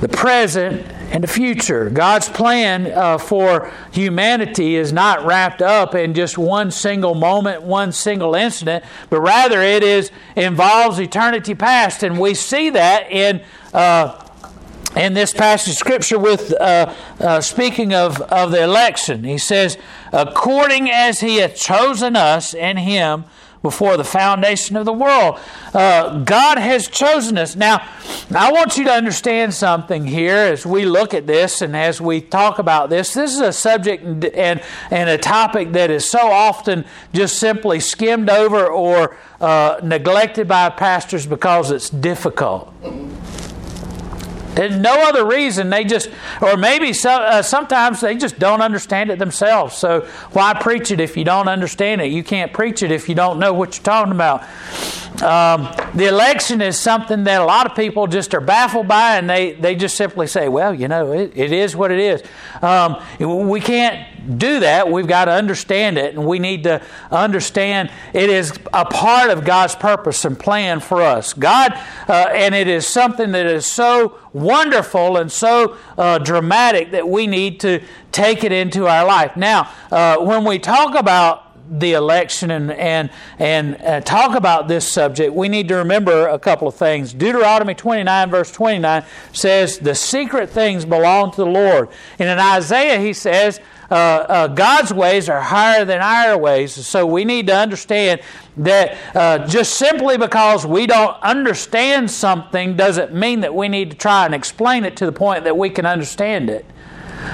the 0.00 0.08
present, 0.08 0.86
and 1.12 1.22
the 1.22 1.28
future. 1.28 1.90
God's 1.90 2.30
plan 2.30 2.86
uh, 2.86 3.18
for 3.18 3.70
humanity 3.92 4.76
is 4.76 4.94
not 4.94 5.24
wrapped 5.26 5.60
up 5.60 5.94
in 5.94 6.14
just 6.14 6.38
one 6.38 6.70
single 6.70 7.14
moment, 7.14 7.62
one 7.62 7.92
single 7.92 8.34
incident, 8.34 8.82
but 9.10 9.20
rather 9.20 9.60
it 9.60 9.82
is 9.82 10.10
involves 10.36 10.98
eternity 10.98 11.54
past, 11.54 12.02
and 12.02 12.18
we 12.18 12.34
see 12.34 12.70
that 12.70 13.10
in. 13.12 13.42
Uh, 13.72 14.18
in 14.94 15.14
this 15.14 15.32
passage 15.32 15.72
of 15.72 15.78
scripture, 15.78 16.18
with 16.18 16.52
uh, 16.60 16.92
uh, 17.18 17.40
speaking 17.40 17.94
of, 17.94 18.20
of 18.20 18.50
the 18.50 18.62
election, 18.62 19.24
he 19.24 19.38
says, 19.38 19.78
"According 20.12 20.90
as 20.90 21.20
he 21.20 21.36
hath 21.36 21.56
chosen 21.56 22.14
us 22.14 22.52
in 22.52 22.76
Him 22.76 23.24
before 23.62 23.96
the 23.96 24.04
foundation 24.04 24.76
of 24.76 24.84
the 24.84 24.92
world. 24.92 25.38
Uh, 25.72 26.18
God 26.18 26.58
has 26.58 26.88
chosen 26.88 27.38
us. 27.38 27.56
Now, 27.56 27.88
I 28.34 28.52
want 28.52 28.76
you 28.76 28.84
to 28.84 28.92
understand 28.92 29.54
something 29.54 30.04
here 30.06 30.36
as 30.36 30.66
we 30.66 30.84
look 30.84 31.14
at 31.14 31.26
this 31.26 31.62
and 31.62 31.76
as 31.76 32.00
we 32.00 32.20
talk 32.20 32.58
about 32.58 32.90
this. 32.90 33.14
This 33.14 33.34
is 33.34 33.40
a 33.40 33.52
subject 33.52 34.04
and, 34.04 34.62
and 34.90 35.08
a 35.08 35.18
topic 35.18 35.72
that 35.72 35.90
is 35.90 36.10
so 36.10 36.20
often 36.20 36.84
just 37.14 37.38
simply 37.38 37.80
skimmed 37.80 38.28
over 38.28 38.66
or 38.66 39.16
uh, 39.40 39.80
neglected 39.82 40.48
by 40.48 40.68
pastors 40.70 41.26
because 41.26 41.70
it's 41.70 41.90
difficult. 41.90 42.72
There's 44.54 44.76
no 44.76 44.94
other 45.08 45.24
reason. 45.24 45.70
They 45.70 45.84
just, 45.84 46.10
or 46.40 46.56
maybe 46.56 46.92
so, 46.92 47.10
uh, 47.10 47.42
sometimes 47.42 48.00
they 48.00 48.16
just 48.16 48.38
don't 48.38 48.60
understand 48.60 49.10
it 49.10 49.18
themselves. 49.18 49.76
So 49.76 50.02
why 50.32 50.54
preach 50.54 50.90
it 50.90 51.00
if 51.00 51.16
you 51.16 51.24
don't 51.24 51.48
understand 51.48 52.00
it? 52.00 52.12
You 52.12 52.22
can't 52.22 52.52
preach 52.52 52.82
it 52.82 52.90
if 52.90 53.08
you 53.08 53.14
don't 53.14 53.38
know 53.38 53.52
what 53.52 53.76
you're 53.76 53.84
talking 53.84 54.12
about. 54.12 54.42
Um, 55.22 55.68
the 55.94 56.06
election 56.08 56.60
is 56.60 56.78
something 56.78 57.24
that 57.24 57.40
a 57.40 57.44
lot 57.44 57.66
of 57.66 57.76
people 57.76 58.06
just 58.06 58.34
are 58.34 58.40
baffled 58.40 58.88
by, 58.88 59.16
and 59.18 59.28
they, 59.28 59.52
they 59.52 59.74
just 59.74 59.96
simply 59.96 60.26
say, 60.26 60.48
well, 60.48 60.74
you 60.74 60.88
know, 60.88 61.12
it, 61.12 61.32
it 61.34 61.52
is 61.52 61.76
what 61.76 61.90
it 61.90 62.00
is. 62.00 62.22
Um, 62.60 63.02
we 63.20 63.60
can't 63.60 64.06
do 64.38 64.60
that. 64.60 64.90
We've 64.90 65.06
got 65.06 65.26
to 65.26 65.32
understand 65.32 65.98
it, 65.98 66.14
and 66.14 66.26
we 66.26 66.38
need 66.38 66.64
to 66.64 66.82
understand 67.10 67.90
it 68.12 68.30
is 68.30 68.52
a 68.72 68.84
part 68.84 69.30
of 69.30 69.44
God's 69.44 69.74
purpose 69.74 70.24
and 70.24 70.38
plan 70.38 70.80
for 70.80 71.02
us. 71.02 71.32
God, 71.32 71.72
uh, 72.08 72.28
and 72.32 72.54
it 72.54 72.68
is 72.68 72.86
something 72.86 73.32
that 73.32 73.46
is 73.46 73.66
so 73.66 74.18
wonderful 74.32 75.16
and 75.16 75.30
so 75.30 75.76
uh, 75.98 76.18
dramatic 76.18 76.92
that 76.92 77.08
we 77.08 77.26
need 77.26 77.60
to 77.60 77.82
take 78.10 78.44
it 78.44 78.52
into 78.52 78.86
our 78.86 79.04
life. 79.04 79.36
Now, 79.36 79.70
uh, 79.90 80.18
when 80.18 80.44
we 80.44 80.58
talk 80.58 80.94
about 80.94 81.52
the 81.78 81.92
election 81.92 82.50
and 82.50 82.70
and 82.72 83.10
and 83.38 83.76
uh, 83.82 84.00
talk 84.00 84.36
about 84.36 84.68
this 84.68 84.86
subject, 84.86 85.32
we 85.32 85.48
need 85.48 85.68
to 85.68 85.76
remember 85.76 86.28
a 86.28 86.38
couple 86.38 86.68
of 86.68 86.74
things. 86.74 87.12
Deuteronomy 87.12 87.74
29 87.74 88.30
verse 88.30 88.52
29 88.52 89.04
says 89.32 89.78
the 89.78 89.94
secret 89.94 90.50
things 90.50 90.84
belong 90.84 91.30
to 91.32 91.38
the 91.38 91.46
Lord. 91.46 91.88
And 92.18 92.28
in 92.28 92.38
Isaiah 92.38 92.98
he 92.98 93.12
says 93.12 93.60
uh, 93.92 93.94
uh, 93.94 94.46
God's 94.48 94.90
ways 94.90 95.28
are 95.28 95.42
higher 95.42 95.84
than 95.84 96.00
our 96.00 96.38
ways. 96.38 96.72
So 96.72 97.04
we 97.04 97.26
need 97.26 97.46
to 97.48 97.54
understand 97.54 98.22
that 98.56 98.96
uh, 99.14 99.46
just 99.46 99.74
simply 99.74 100.16
because 100.16 100.64
we 100.64 100.86
don't 100.86 101.14
understand 101.22 102.10
something 102.10 102.74
doesn't 102.74 103.12
mean 103.12 103.40
that 103.40 103.54
we 103.54 103.68
need 103.68 103.90
to 103.90 103.96
try 103.98 104.24
and 104.24 104.34
explain 104.34 104.86
it 104.86 104.96
to 104.96 105.04
the 105.04 105.12
point 105.12 105.44
that 105.44 105.58
we 105.58 105.68
can 105.68 105.84
understand 105.84 106.48
it 106.48 106.64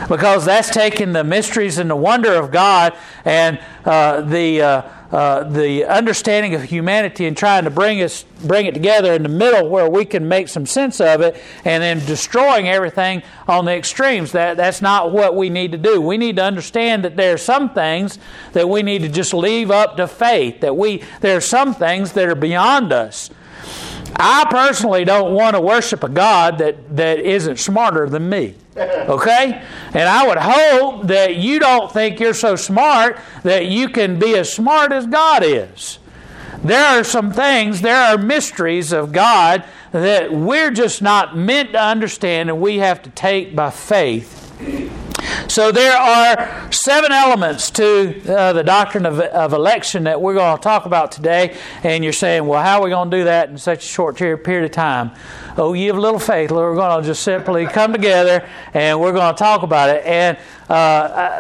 because 0.09 0.45
that's 0.45 0.71
taking 0.71 1.13
the 1.13 1.23
mysteries 1.23 1.79
and 1.79 1.89
the 1.89 1.97
wonder 1.97 2.35
of 2.35 2.51
God 2.51 2.97
and 3.25 3.61
uh, 3.85 4.23
the 4.23 4.61
uh, 4.61 4.83
uh, 5.11 5.43
the 5.45 5.85
understanding 5.85 6.55
of 6.55 6.63
humanity 6.63 7.27
and 7.27 7.37
trying 7.37 7.65
to 7.65 7.71
bring 7.71 8.03
us 8.03 8.25
bring 8.45 8.67
it 8.67 8.75
together 8.75 9.15
in 9.15 9.23
the 9.23 9.29
middle 9.29 9.69
where 9.69 9.89
we 9.89 10.05
can 10.05 10.29
make 10.29 10.49
some 10.49 10.67
sense 10.67 11.01
of 11.01 11.21
it, 11.21 11.41
and 11.65 11.83
then 11.83 11.99
destroying 12.07 12.69
everything 12.69 13.23
on 13.49 13.65
the 13.65 13.75
extremes. 13.75 14.33
That 14.33 14.57
that's 14.57 14.83
not 14.83 15.13
what 15.13 15.35
we 15.35 15.49
need 15.49 15.73
to 15.73 15.79
do. 15.79 16.01
We 16.01 16.19
need 16.19 16.37
to 16.37 16.45
understand 16.45 17.05
that 17.05 17.17
there 17.17 17.35
are 17.35 17.39
some 17.39 17.71
things 17.71 18.19
that 18.53 18.69
we 18.69 18.83
need 18.83 19.03
to 19.03 19.09
just 19.09 19.33
leave 19.33 19.71
up 19.71 19.97
to 19.97 20.07
faith. 20.07 20.61
That 20.61 20.77
we 20.77 21.03
there 21.21 21.37
are 21.37 21.43
some 21.43 21.75
things 21.75 22.13
that 22.13 22.29
are 22.29 22.35
beyond 22.35 22.93
us. 22.93 23.31
I 24.19 24.47
personally 24.51 25.05
don't 25.05 25.35
want 25.35 25.55
to 25.55 25.61
worship 25.61 26.03
a 26.03 26.09
God 26.09 26.59
that, 26.59 26.97
that 26.97 27.21
isn't 27.21 27.59
smarter 27.59 28.09
than 28.09 28.29
me. 28.29 28.55
Okay? 28.77 29.63
And 29.95 30.09
I 30.09 30.27
would 30.27 30.39
hope 30.39 31.07
that 31.07 31.37
you 31.37 31.59
don't 31.59 31.93
think 31.93 32.19
you're 32.19 32.35
so 32.35 32.57
smart 32.57 33.19
that 33.43 33.67
you 33.67 33.89
can 33.89 34.19
be 34.19 34.37
as 34.37 34.53
smart 34.53 34.93
as 34.93 35.07
God 35.07 35.43
is. 35.45 35.99
There 36.63 36.85
are 36.85 37.05
some 37.05 37.33
things, 37.33 37.81
there 37.83 37.97
are 37.97 38.19
mysteries 38.19 38.93
of 38.93 39.13
God 39.13 39.65
that 39.93 40.33
we're 40.33 40.73
just 40.73 41.01
not 41.01 41.37
meant 41.37 41.73
to 41.73 41.81
understand 41.81 42.51
and 42.51 42.61
we 42.61 42.79
have 42.79 43.03
to 43.03 43.11
take 43.11 43.55
by 43.55 43.71
faith. 43.71 44.98
So 45.49 45.73
there 45.73 45.97
are 45.97 46.71
seven 46.73 47.13
elements 47.13 47.71
to 47.73 48.23
uh, 48.33 48.53
the 48.53 48.63
doctrine 48.63 49.07
of, 49.07 49.21
of 49.21 49.53
election 49.53 50.05
that 50.05 50.21
we're 50.21 50.35
going 50.35 50.57
to 50.57 50.63
talk 50.63 50.87
about 50.87 51.13
today. 51.13 51.57
And 51.83 52.05
you're 52.05 52.13
saying, 52.13 52.47
well, 52.47 52.63
how 52.63 52.81
are 52.81 52.85
we 52.85 52.91
going 52.91 53.11
to 53.11 53.17
do 53.17 53.25
that 53.25 53.49
in 53.49 53.59
such 53.59 53.85
a 53.85 53.89
short 53.89 54.17
period 54.17 54.65
of 54.65 54.71
time? 54.71 55.11
Oh, 55.57 55.73
you 55.73 55.89
have 55.89 55.99
little 55.99 56.21
faith. 56.21 56.53
We're 56.53 56.75
going 56.75 57.03
to 57.03 57.07
just 57.07 57.23
simply 57.23 57.67
come 57.67 57.93
together 57.93 58.49
and 58.75 59.01
we're 59.01 59.13
going 59.13 59.35
to 59.35 59.39
talk 59.39 59.63
about 59.63 59.91
it. 59.91 60.05
And 60.05 60.39
uh, 60.69 60.73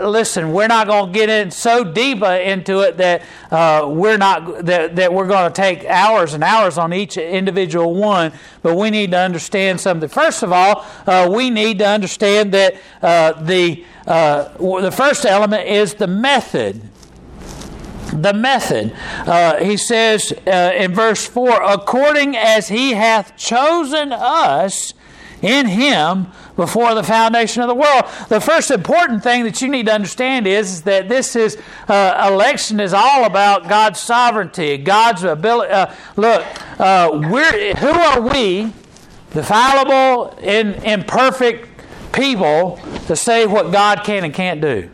uh, 0.03 0.09
listen, 0.09 0.53
we're 0.53 0.69
not 0.69 0.87
going 0.87 1.13
to 1.13 1.19
get 1.19 1.29
in 1.29 1.51
so 1.51 1.85
deep 1.85 2.23
uh, 2.23 2.31
into 2.31 2.81
it 2.81 2.97
that 2.97 3.23
uh, 3.51 3.87
we're 3.87 4.17
not 4.17 4.65
that, 4.65 4.97
that 4.97 5.13
we're 5.13 5.27
going 5.27 5.53
to 5.53 5.55
take 5.55 5.85
hours 5.85 6.33
and 6.33 6.43
hours 6.43 6.79
on 6.79 6.95
each 6.95 7.19
individual 7.19 7.95
one. 7.95 8.33
But 8.63 8.77
we 8.77 8.91
need 8.91 9.11
to 9.11 9.19
understand 9.19 9.81
something. 9.81 10.09
First 10.09 10.43
of 10.43 10.53
all, 10.53 10.87
uh, 11.07 11.29
we 11.31 11.51
need 11.51 11.79
to 11.81 11.87
understand 11.87 12.53
that 12.53 12.77
the 13.03 13.85
the 14.07 14.95
first 14.97 15.27
element 15.27 15.69
is 15.69 15.95
the 15.95 16.07
method 16.07 16.83
the 18.11 18.33
method. 18.33 18.97
He 19.61 19.77
says 19.77 20.33
in 20.33 20.95
verse 20.95 21.27
4 21.27 21.63
according 21.63 22.35
as 22.37 22.69
he 22.69 22.93
hath 22.93 23.37
chosen 23.37 24.13
us 24.13 24.95
in 25.43 25.67
him 25.67 26.29
before 26.59 26.93
the 26.93 27.05
foundation 27.05 27.63
of 27.63 27.69
the 27.69 27.75
world. 27.75 28.05
The 28.29 28.41
first 28.41 28.73
important 28.73 29.23
thing 29.23 29.45
that 29.45 29.63
you 29.63 29.69
need 29.69 29.87
to 29.87 29.95
understand 29.95 30.45
is, 30.45 30.73
is 30.73 30.83
that 30.83 31.09
this 31.09 31.37
is 31.37 31.57
uh, 31.87 32.29
election 32.33 32.81
is 32.81 32.93
all 32.93 33.25
about 33.25 33.69
God's 33.69 34.01
sovereignty, 34.01 34.77
God's 34.77 35.23
ability. 35.23 35.73
Uh, 35.73 35.95
look, 36.17 36.45
uh, 36.81 37.11
we're 37.31 37.75
who 37.77 37.87
are 37.87 38.21
we, 38.21 38.73
the 39.31 39.45
fallible, 39.45 40.37
in, 40.41 40.75
imperfect 40.83 41.69
people, 42.13 42.81
to 43.07 43.15
say 43.15 43.47
what 43.47 43.71
God 43.71 44.03
can 44.03 44.25
and 44.25 44.35
can't 44.35 44.61
do? 44.61 44.91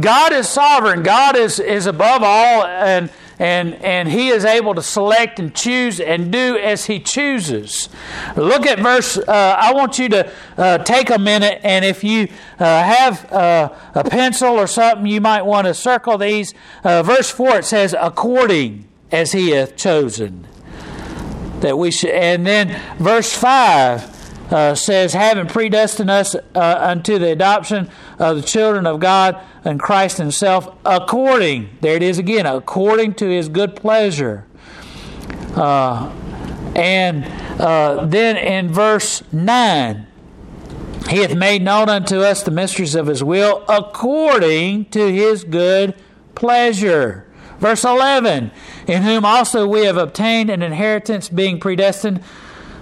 God 0.00 0.32
is 0.32 0.48
sovereign. 0.48 1.04
God 1.04 1.36
is, 1.36 1.60
is 1.60 1.86
above 1.86 2.24
all, 2.24 2.64
and, 2.64 3.08
and, 3.40 3.74
and 3.76 4.08
He 4.08 4.28
is 4.28 4.44
able 4.44 4.74
to 4.74 4.82
select 4.82 5.40
and 5.40 5.54
choose 5.54 5.98
and 5.98 6.30
do 6.30 6.58
as 6.58 6.84
He 6.84 7.00
chooses. 7.00 7.88
Look 8.36 8.66
at 8.66 8.78
verse, 8.78 9.16
uh, 9.16 9.56
I 9.58 9.72
want 9.72 9.98
you 9.98 10.10
to 10.10 10.30
uh, 10.58 10.78
take 10.78 11.08
a 11.08 11.18
minute, 11.18 11.58
and 11.64 11.82
if 11.82 12.04
you 12.04 12.28
uh, 12.58 12.64
have 12.64 13.32
uh, 13.32 13.72
a 13.94 14.04
pencil 14.04 14.50
or 14.50 14.66
something, 14.66 15.06
you 15.06 15.22
might 15.22 15.42
want 15.42 15.66
to 15.66 15.74
circle 15.74 16.18
these. 16.18 16.52
Uh, 16.84 17.02
verse 17.02 17.30
4, 17.30 17.56
it 17.56 17.64
says, 17.64 17.96
according 17.98 18.86
as 19.10 19.32
He 19.32 19.50
hath 19.50 19.74
chosen. 19.74 20.46
That 21.60 21.78
we 21.78 21.90
should, 21.90 22.10
and 22.10 22.46
then 22.46 22.80
verse 22.98 23.34
5 23.34 24.19
uh, 24.50 24.74
says, 24.74 25.12
having 25.12 25.46
predestined 25.46 26.10
us 26.10 26.34
uh, 26.34 26.40
unto 26.80 27.18
the 27.18 27.30
adoption 27.30 27.88
of 28.18 28.36
the 28.36 28.42
children 28.42 28.86
of 28.86 29.00
God 29.00 29.40
and 29.64 29.78
Christ 29.78 30.18
Himself, 30.18 30.68
according, 30.84 31.70
there 31.80 31.96
it 31.96 32.02
is 32.02 32.18
again, 32.18 32.46
according 32.46 33.14
to 33.14 33.28
His 33.28 33.48
good 33.48 33.76
pleasure. 33.76 34.46
Uh, 35.54 36.12
and 36.74 37.24
uh, 37.60 38.04
then 38.06 38.36
in 38.36 38.72
verse 38.72 39.22
9, 39.32 40.06
He 41.08 41.18
hath 41.18 41.34
made 41.34 41.62
known 41.62 41.88
unto 41.88 42.20
us 42.20 42.42
the 42.42 42.50
mysteries 42.50 42.94
of 42.94 43.06
His 43.06 43.22
will, 43.22 43.64
according 43.68 44.86
to 44.86 45.12
His 45.12 45.44
good 45.44 45.94
pleasure. 46.34 47.26
Verse 47.58 47.84
11, 47.84 48.50
in 48.86 49.02
whom 49.02 49.24
also 49.24 49.66
we 49.66 49.84
have 49.84 49.98
obtained 49.98 50.48
an 50.48 50.62
inheritance, 50.62 51.28
being 51.28 51.60
predestined 51.60 52.22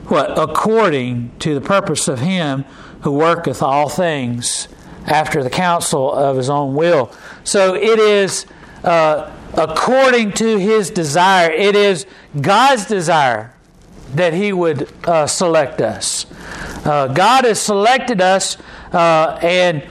what? 0.08 0.38
According 0.38 1.32
to 1.40 1.54
the 1.54 1.60
purpose 1.60 2.08
of 2.08 2.18
him 2.20 2.64
who 3.02 3.12
worketh 3.12 3.62
all 3.62 3.88
things 3.88 4.68
after 5.06 5.42
the 5.42 5.50
counsel 5.50 6.12
of 6.12 6.36
his 6.36 6.50
own 6.50 6.74
will. 6.74 7.10
So 7.44 7.74
it 7.74 7.98
is 7.98 8.46
uh, 8.84 9.32
according 9.54 10.32
to 10.32 10.58
his 10.58 10.90
desire. 10.90 11.50
It 11.50 11.74
is 11.74 12.06
God's 12.40 12.86
desire 12.86 13.54
that 14.14 14.34
he 14.34 14.52
would 14.52 14.88
uh, 15.04 15.26
select 15.26 15.80
us. 15.80 16.26
Uh, 16.84 17.08
God 17.08 17.44
has 17.44 17.60
selected 17.60 18.20
us, 18.20 18.56
uh, 18.92 19.38
and 19.42 19.82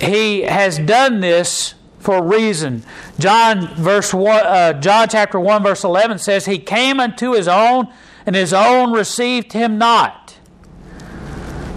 he 0.00 0.42
has 0.42 0.78
done 0.78 1.20
this 1.20 1.74
for 1.98 2.16
a 2.16 2.22
reason. 2.22 2.82
John 3.18 3.74
verse 3.74 4.14
one, 4.14 4.44
uh, 4.44 4.80
John 4.80 5.08
chapter 5.08 5.40
one 5.40 5.62
verse 5.62 5.84
eleven 5.84 6.18
says, 6.18 6.46
"He 6.46 6.58
came 6.58 7.00
unto 7.00 7.32
his 7.32 7.48
own." 7.48 7.88
And 8.26 8.36
his 8.36 8.52
own 8.52 8.92
received 8.92 9.52
him 9.52 9.78
not. 9.78 10.36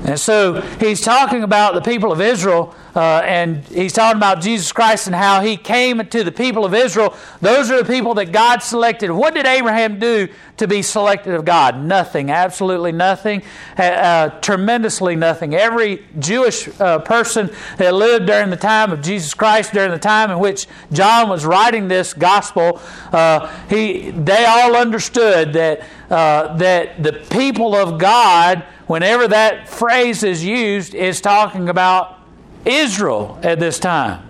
And 0.06 0.20
so 0.20 0.62
he's 0.80 1.02
talking 1.02 1.44
about 1.44 1.74
the 1.74 1.82
people 1.82 2.12
of 2.12 2.20
Israel, 2.20 2.76
uh, 2.96 3.22
and 3.26 3.64
he's 3.66 3.94
talking 3.94 4.18
about 4.18 4.42
Jesus 4.42 4.72
Christ 4.72 5.08
and 5.08 5.16
how 5.16 5.42
he 5.42 5.58
came 5.58 6.06
to 6.06 6.24
the 6.24 6.32
people 6.32 6.64
of 6.64 6.74
Israel. 6.74 7.16
Those 7.42 7.72
are 7.72 7.82
the 7.82 7.92
people 7.92 8.14
that 8.16 8.32
God 8.32 8.60
selected. 8.62 9.12
What 9.12 9.34
did 9.34 9.46
Abraham 9.46 10.00
do 10.00 10.28
to 10.58 10.68
be 10.68 10.82
selected 10.82 11.34
of 11.34 11.44
God? 11.44 11.84
Nothing, 11.84 12.30
absolutely 12.30 12.92
nothing, 12.92 13.42
uh, 13.78 14.30
tremendously 14.42 15.16
nothing. 15.16 15.56
Every 15.56 16.06
Jewish 16.20 16.68
uh, 16.80 17.00
person 17.00 17.50
that 17.78 17.94
lived 17.94 18.28
during 18.28 18.52
the 18.52 18.58
time 18.58 18.92
of 18.92 19.02
Jesus 19.02 19.34
Christ, 19.34 19.74
during 19.74 19.92
the 19.92 20.00
time 20.00 20.30
in 20.30 20.40
which 20.40 20.68
John 20.92 21.30
was 21.30 21.46
writing 21.46 21.88
this 21.88 22.14
gospel, 22.14 22.80
uh, 23.12 23.52
he, 23.70 24.12
they 24.12 24.46
all 24.46 24.76
understood 24.76 25.54
that, 25.54 25.82
uh, 26.12 26.56
that 26.58 27.02
the 27.02 27.14
people 27.32 27.76
of 27.76 27.98
God 27.98 28.64
whenever 28.88 29.28
that 29.28 29.68
phrase 29.70 30.24
is 30.24 30.44
used, 30.44 30.94
is 30.94 31.22
talking 31.22 31.70
about 31.70 32.23
Israel 32.66 33.40
at 33.44 33.60
this 33.60 33.80
time. 33.80 34.28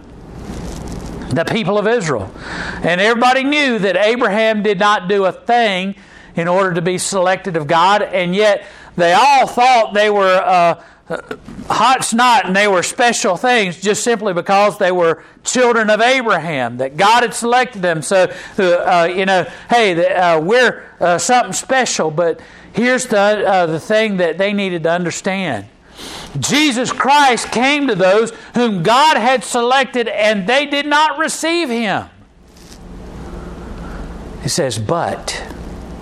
The 1.29 1.45
people 1.45 1.77
of 1.77 1.87
Israel. 1.87 2.31
And 2.83 3.01
everybody 3.01 3.43
knew 3.43 3.79
that 3.79 3.95
Abraham 3.95 4.63
did 4.63 4.79
not 4.79 5.07
do 5.07 5.25
a 5.25 5.31
thing 5.31 5.95
in 6.35 6.47
order 6.47 6.73
to 6.73 6.81
be 6.81 6.97
selected 6.97 7.55
of 7.55 7.67
God, 7.67 8.01
and 8.01 8.35
yet 8.35 8.65
they 8.95 9.13
all 9.13 9.47
thought 9.47 9.93
they 9.93 10.09
were 10.09 10.41
uh, 10.43 10.83
hot 11.69 12.03
snot 12.03 12.45
and 12.45 12.55
they 12.55 12.67
were 12.67 12.81
special 12.81 13.35
things 13.37 13.79
just 13.79 14.03
simply 14.03 14.33
because 14.33 14.77
they 14.79 14.91
were 14.91 15.23
children 15.43 15.89
of 15.89 16.01
Abraham, 16.01 16.77
that 16.77 16.97
God 16.97 17.23
had 17.23 17.33
selected 17.33 17.81
them. 17.81 18.01
So, 18.01 18.33
uh, 18.57 19.09
you 19.13 19.25
know, 19.25 19.47
hey, 19.69 20.13
uh, 20.13 20.39
we're 20.39 20.83
uh, 20.99 21.17
something 21.17 21.53
special, 21.53 22.09
but 22.09 22.39
Here's 22.73 23.05
the, 23.05 23.19
uh, 23.19 23.65
the 23.67 23.79
thing 23.79 24.17
that 24.17 24.39
they 24.39 24.51
needed 24.51 24.83
to 24.83 24.91
understand 24.91 25.67
Jesus 26.39 26.91
Christ 26.91 27.51
came 27.51 27.87
to 27.87 27.95
those 27.95 28.31
whom 28.55 28.83
God 28.83 29.17
had 29.17 29.43
selected, 29.43 30.07
and 30.07 30.47
they 30.47 30.65
did 30.65 30.85
not 30.85 31.19
receive 31.19 31.69
him. 31.69 32.09
He 34.41 34.49
says, 34.49 34.79
But, 34.79 35.45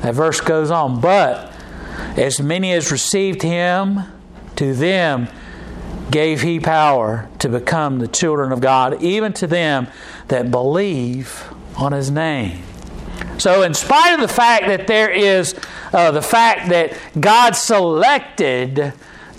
that 0.02 0.16
verse 0.16 0.42
goes 0.42 0.72
on, 0.72 1.02
but 1.02 1.54
as 2.18 2.40
many 2.40 2.74
as 2.74 2.92
received 2.92 3.42
him, 3.42 4.02
to 4.56 4.74
them 4.74 5.28
gave 6.10 6.42
he 6.42 6.60
power 6.60 7.30
to 7.40 7.50
become 7.50 8.00
the 8.00 8.08
children 8.08 8.52
of 8.52 8.60
God, 8.60 9.02
even 9.02 9.34
to 9.34 9.48
them 9.48 9.88
that 10.28 10.52
believe 10.52 11.52
on 11.78 11.92
his 11.94 12.12
name. 12.12 12.64
So, 13.38 13.64
in 13.64 13.74
spite 13.74 14.14
of 14.14 14.20
the 14.20 14.28
fact 14.28 14.66
that 14.68 14.88
there 14.88 15.10
is 15.10 15.56
uh, 15.94 16.12
the 16.12 16.22
fact 16.22 16.70
that 16.70 16.98
God 17.20 17.56
selected 17.56 18.94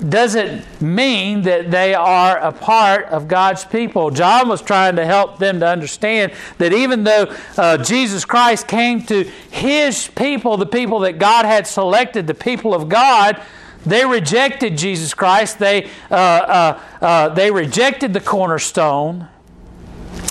doesn't 0.08 0.64
mean 0.80 1.42
that 1.42 1.70
they 1.70 1.94
are 1.94 2.38
a 2.38 2.52
part 2.52 3.06
of 3.06 3.28
God's 3.28 3.64
people. 3.64 4.10
John 4.10 4.48
was 4.48 4.60
trying 4.60 4.96
to 4.96 5.04
help 5.04 5.38
them 5.38 5.60
to 5.60 5.66
understand 5.66 6.32
that 6.58 6.72
even 6.72 7.04
though 7.04 7.34
uh, 7.56 7.78
Jesus 7.78 8.24
Christ 8.24 8.66
came 8.66 9.02
to 9.06 9.24
his 9.50 10.08
people, 10.08 10.56
the 10.56 10.66
people 10.66 11.00
that 11.00 11.18
God 11.18 11.44
had 11.44 11.66
selected, 11.66 12.26
the 12.26 12.34
people 12.34 12.74
of 12.74 12.88
God, 12.88 13.40
they 13.84 14.04
rejected 14.04 14.76
Jesus 14.76 15.14
Christ. 15.14 15.58
They, 15.58 15.90
uh, 16.10 16.14
uh, 16.14 16.80
uh 17.00 17.28
they 17.30 17.50
rejected 17.50 18.12
the 18.12 18.20
cornerstone. 18.20 19.28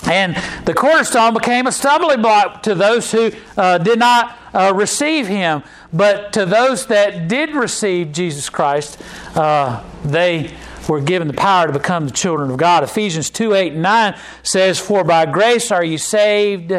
And 0.04 0.36
the 0.64 0.74
cornerstone 0.74 1.34
became 1.34 1.66
a 1.66 1.72
stumbling 1.72 2.22
block 2.22 2.62
to 2.64 2.74
those 2.74 3.12
who 3.12 3.30
uh, 3.56 3.78
did 3.78 3.98
not 3.98 4.36
uh, 4.52 4.72
receive 4.74 5.28
him. 5.28 5.62
But 5.92 6.32
to 6.34 6.46
those 6.46 6.86
that 6.86 7.28
did 7.28 7.54
receive 7.54 8.12
Jesus 8.12 8.48
Christ, 8.48 9.00
uh, 9.34 9.84
they 10.04 10.54
were 10.88 11.00
given 11.00 11.28
the 11.28 11.34
power 11.34 11.66
to 11.66 11.72
become 11.72 12.06
the 12.06 12.12
children 12.12 12.50
of 12.50 12.56
God. 12.56 12.82
Ephesians 12.82 13.30
2 13.30 13.54
8 13.54 13.72
and 13.74 13.82
9 13.82 14.18
says, 14.42 14.78
For 14.78 15.04
by 15.04 15.26
grace 15.26 15.70
are 15.70 15.84
you 15.84 15.98
saved, 15.98 16.72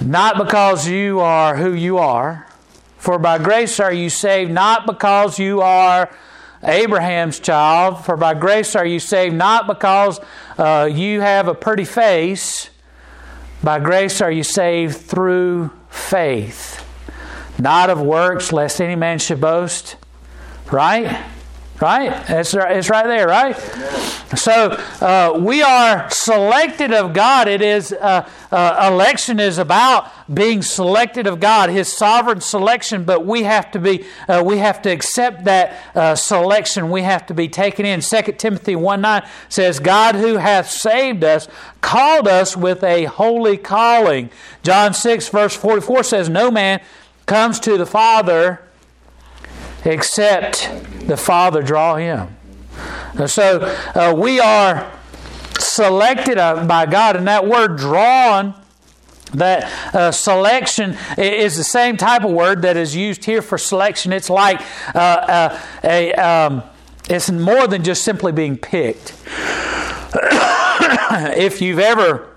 not 0.00 0.36
because 0.36 0.86
you 0.88 1.20
are 1.20 1.56
who 1.56 1.72
you 1.72 1.98
are. 1.98 2.46
For 2.98 3.18
by 3.18 3.38
grace 3.38 3.78
are 3.80 3.92
you 3.92 4.10
saved, 4.10 4.50
not 4.50 4.86
because 4.86 5.38
you 5.38 5.60
are 5.60 6.10
Abraham's 6.62 7.38
child. 7.38 8.04
For 8.04 8.16
by 8.16 8.34
grace 8.34 8.74
are 8.74 8.86
you 8.86 8.98
saved, 8.98 9.34
not 9.34 9.66
because 9.66 10.20
uh, 10.58 10.88
you 10.90 11.20
have 11.20 11.48
a 11.48 11.54
pretty 11.54 11.84
face. 11.84 12.70
By 13.62 13.78
grace 13.78 14.20
are 14.20 14.30
you 14.30 14.42
saved 14.42 14.96
through 14.96 15.70
faith, 15.88 16.85
not 17.58 17.90
of 17.90 18.00
works, 18.00 18.52
lest 18.52 18.80
any 18.80 18.96
man 18.96 19.18
should 19.18 19.40
boast. 19.40 19.96
Right? 20.70 21.24
Right? 21.80 22.24
It's, 22.30 22.54
it's 22.54 22.88
right 22.88 23.06
there, 23.06 23.26
right? 23.26 23.54
So 24.34 24.70
uh, 25.00 25.38
we 25.38 25.62
are 25.62 26.10
selected 26.10 26.92
of 26.92 27.12
God. 27.12 27.48
It 27.48 27.60
is 27.60 27.92
uh, 27.92 28.28
uh, 28.50 28.90
election 28.92 29.38
is 29.38 29.58
about 29.58 30.10
being 30.32 30.62
selected 30.62 31.26
of 31.26 31.38
God, 31.38 31.70
His 31.70 31.92
sovereign 31.92 32.40
selection. 32.40 33.04
But 33.04 33.24
we 33.26 33.44
have 33.44 33.70
to 33.72 33.78
be 33.78 34.04
uh, 34.26 34.42
we 34.44 34.58
have 34.58 34.82
to 34.82 34.90
accept 34.90 35.44
that 35.44 35.76
uh, 35.94 36.14
selection. 36.16 36.90
We 36.90 37.02
have 37.02 37.26
to 37.26 37.34
be 37.34 37.48
taken 37.48 37.86
in. 37.86 38.00
2 38.00 38.22
Timothy 38.32 38.74
one 38.74 39.02
nine 39.02 39.26
says, 39.48 39.78
"God 39.78 40.16
who 40.16 40.38
hath 40.38 40.70
saved 40.70 41.22
us 41.22 41.46
called 41.80 42.26
us 42.26 42.56
with 42.56 42.82
a 42.82 43.04
holy 43.04 43.58
calling." 43.58 44.30
John 44.62 44.94
six 44.94 45.28
verse 45.28 45.54
forty 45.54 45.82
four 45.82 46.02
says, 46.02 46.28
"No 46.28 46.50
man 46.50 46.80
comes 47.26 47.60
to 47.60 47.76
the 47.76 47.86
Father." 47.86 48.62
except 49.86 50.68
the 51.06 51.16
Father 51.16 51.62
draw 51.62 51.96
him. 51.96 52.36
So 53.26 53.60
uh, 53.94 54.14
we 54.16 54.40
are 54.40 54.92
selected 55.58 56.38
uh, 56.38 56.66
by 56.66 56.86
God, 56.86 57.16
and 57.16 57.26
that 57.28 57.46
word 57.46 57.76
drawn, 57.76 58.54
that 59.32 59.94
uh, 59.94 60.12
selection 60.12 60.96
is 61.16 61.56
the 61.56 61.64
same 61.64 61.96
type 61.96 62.24
of 62.24 62.30
word 62.30 62.62
that 62.62 62.76
is 62.76 62.94
used 62.94 63.24
here 63.24 63.42
for 63.42 63.56
selection. 63.58 64.12
It's 64.12 64.30
like 64.30 64.60
uh, 64.94 64.98
uh, 64.98 65.60
a, 65.82 66.12
um, 66.14 66.62
it's 67.08 67.30
more 67.30 67.66
than 67.66 67.82
just 67.84 68.04
simply 68.04 68.32
being 68.32 68.58
picked. 68.58 69.14
if 71.38 71.62
you've 71.62 71.78
ever 71.78 72.35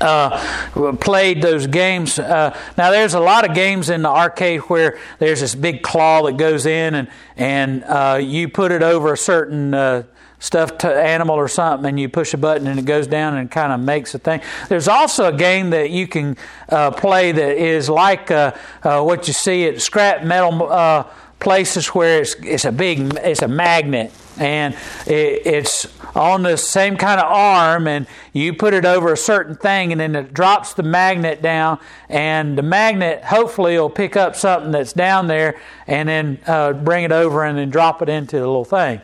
uh, 0.00 0.96
played 1.00 1.42
those 1.42 1.66
games. 1.66 2.18
Uh, 2.18 2.56
now, 2.76 2.90
there's 2.90 3.14
a 3.14 3.20
lot 3.20 3.48
of 3.48 3.54
games 3.54 3.90
in 3.90 4.02
the 4.02 4.08
arcade 4.08 4.60
where 4.62 4.98
there's 5.18 5.40
this 5.40 5.54
big 5.54 5.82
claw 5.82 6.22
that 6.22 6.36
goes 6.36 6.66
in, 6.66 6.94
and 6.94 7.08
and 7.36 7.84
uh, 7.84 8.18
you 8.20 8.48
put 8.48 8.72
it 8.72 8.82
over 8.82 9.12
a 9.12 9.18
certain 9.18 9.74
uh, 9.74 10.02
stuffed 10.38 10.84
animal 10.84 11.36
or 11.36 11.48
something, 11.48 11.88
and 11.88 12.00
you 12.00 12.08
push 12.08 12.34
a 12.34 12.38
button 12.38 12.66
and 12.66 12.78
it 12.78 12.84
goes 12.84 13.06
down 13.06 13.36
and 13.36 13.50
kind 13.50 13.72
of 13.72 13.80
makes 13.80 14.14
a 14.14 14.18
thing. 14.18 14.40
There's 14.68 14.88
also 14.88 15.28
a 15.32 15.36
game 15.36 15.70
that 15.70 15.90
you 15.90 16.06
can 16.08 16.36
uh, 16.68 16.90
play 16.90 17.32
that 17.32 17.56
is 17.56 17.88
like 17.88 18.30
uh, 18.30 18.52
what 18.82 19.26
you 19.26 19.34
see 19.34 19.66
at 19.66 19.80
scrap 19.80 20.24
metal 20.24 21.06
places 21.40 21.88
where 21.88 22.20
it's 22.20 22.34
it's 22.34 22.64
a 22.64 22.72
big 22.72 23.14
it's 23.16 23.42
a 23.42 23.48
magnet 23.48 24.12
and 24.38 24.74
it, 25.06 25.46
it's 25.46 25.86
on 26.14 26.42
the 26.42 26.56
same 26.56 26.96
kind 26.96 27.20
of 27.20 27.30
arm, 27.30 27.86
and 27.86 28.06
you 28.32 28.54
put 28.54 28.74
it 28.74 28.84
over 28.84 29.12
a 29.12 29.16
certain 29.16 29.54
thing, 29.54 29.92
and 29.92 30.00
then 30.00 30.16
it 30.16 30.32
drops 30.32 30.74
the 30.74 30.82
magnet 30.82 31.42
down, 31.42 31.78
and 32.08 32.56
the 32.56 32.62
magnet 32.62 33.22
hopefully 33.22 33.78
will 33.78 33.90
pick 33.90 34.16
up 34.16 34.34
something 34.34 34.70
that's 34.70 34.94
down 34.94 35.26
there, 35.26 35.60
and 35.86 36.08
then 36.08 36.38
uh, 36.46 36.72
bring 36.72 37.04
it 37.04 37.12
over 37.12 37.44
and 37.44 37.58
then 37.58 37.68
drop 37.68 38.00
it 38.02 38.08
into 38.08 38.36
the 38.36 38.46
little 38.46 38.64
thing. 38.64 39.00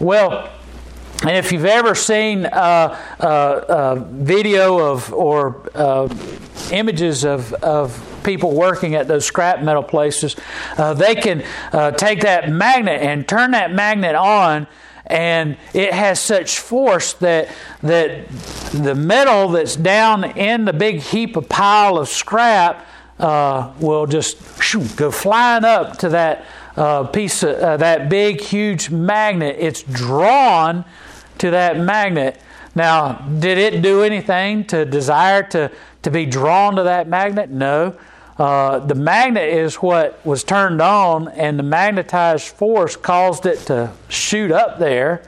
Well, 0.00 0.50
and 1.22 1.30
if 1.30 1.52
you've 1.52 1.64
ever 1.64 1.94
seen 1.94 2.44
a, 2.44 2.98
a, 3.20 3.26
a 3.28 4.06
video 4.10 4.78
of 4.78 5.12
or 5.14 5.70
uh, 5.74 6.08
images 6.72 7.24
of, 7.24 7.54
of 7.54 8.15
people 8.26 8.54
working 8.54 8.94
at 8.94 9.08
those 9.08 9.24
scrap 9.24 9.62
metal 9.62 9.82
places, 9.82 10.36
uh, 10.76 10.92
they 10.92 11.14
can 11.14 11.42
uh, 11.72 11.92
take 11.92 12.20
that 12.20 12.50
magnet 12.50 13.00
and 13.00 13.26
turn 13.26 13.52
that 13.52 13.72
magnet 13.72 14.14
on 14.14 14.66
and 15.06 15.56
it 15.72 15.92
has 15.92 16.20
such 16.20 16.58
force 16.58 17.12
that 17.14 17.48
that 17.82 18.28
the 18.72 18.94
metal 18.94 19.48
that's 19.48 19.76
down 19.76 20.24
in 20.36 20.64
the 20.64 20.72
big 20.72 20.98
heap 20.98 21.36
of 21.36 21.48
pile 21.48 21.98
of 21.98 22.08
scrap 22.08 22.86
uh, 23.18 23.72
will 23.78 24.06
just 24.06 24.36
go 24.96 25.10
flying 25.10 25.64
up 25.64 25.96
to 25.98 26.08
that 26.08 26.44
uh, 26.76 27.04
piece 27.04 27.42
of 27.42 27.56
uh, 27.56 27.76
that 27.76 28.08
big 28.08 28.40
huge 28.40 28.90
magnet. 28.90 29.56
It's 29.58 29.82
drawn 29.82 30.84
to 31.38 31.50
that 31.50 31.78
magnet. 31.78 32.40
Now, 32.74 33.14
did 33.38 33.58
it 33.58 33.80
do 33.80 34.02
anything 34.02 34.64
to 34.66 34.84
desire 34.84 35.42
to 35.50 35.70
to 36.02 36.10
be 36.10 36.26
drawn 36.26 36.76
to 36.76 36.82
that 36.82 37.08
magnet? 37.08 37.48
No. 37.50 37.96
Uh, 38.38 38.80
the 38.80 38.94
magnet 38.94 39.48
is 39.48 39.76
what 39.76 40.24
was 40.24 40.44
turned 40.44 40.82
on, 40.82 41.28
and 41.28 41.58
the 41.58 41.62
magnetized 41.62 42.48
force 42.48 42.94
caused 42.94 43.46
it 43.46 43.58
to 43.60 43.90
shoot 44.08 44.50
up 44.50 44.78
there 44.78 45.22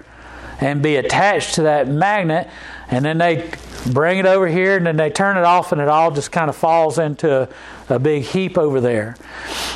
and 0.60 0.82
be 0.82 0.96
attached 0.96 1.54
to 1.54 1.62
that 1.62 1.88
magnet. 1.88 2.48
And 2.90 3.04
then 3.04 3.18
they 3.18 3.50
bring 3.92 4.18
it 4.18 4.26
over 4.26 4.46
here, 4.46 4.76
and 4.76 4.86
then 4.86 4.96
they 4.96 5.08
turn 5.08 5.38
it 5.38 5.44
off, 5.44 5.72
and 5.72 5.80
it 5.80 5.88
all 5.88 6.10
just 6.10 6.32
kind 6.32 6.50
of 6.50 6.56
falls 6.56 6.98
into 6.98 7.48
a, 7.88 7.94
a 7.94 7.98
big 7.98 8.24
heap 8.24 8.58
over 8.58 8.80
there. 8.80 9.16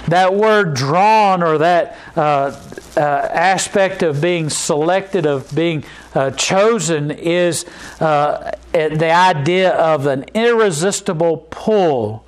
That 0.09 0.35
word 0.35 0.75
drawn, 0.75 1.43
or 1.43 1.57
that 1.59 1.97
uh, 2.17 2.61
uh, 2.97 3.01
aspect 3.01 4.03
of 4.03 4.21
being 4.21 4.51
selected, 4.51 5.25
of 5.25 5.55
being 5.55 5.85
uh, 6.15 6.33
chosen, 6.33 7.11
is 7.11 7.65
uh, 8.01 8.51
the 8.73 9.11
idea 9.11 9.71
of 9.71 10.07
an 10.07 10.25
irresistible 10.35 11.47
pull 11.51 12.27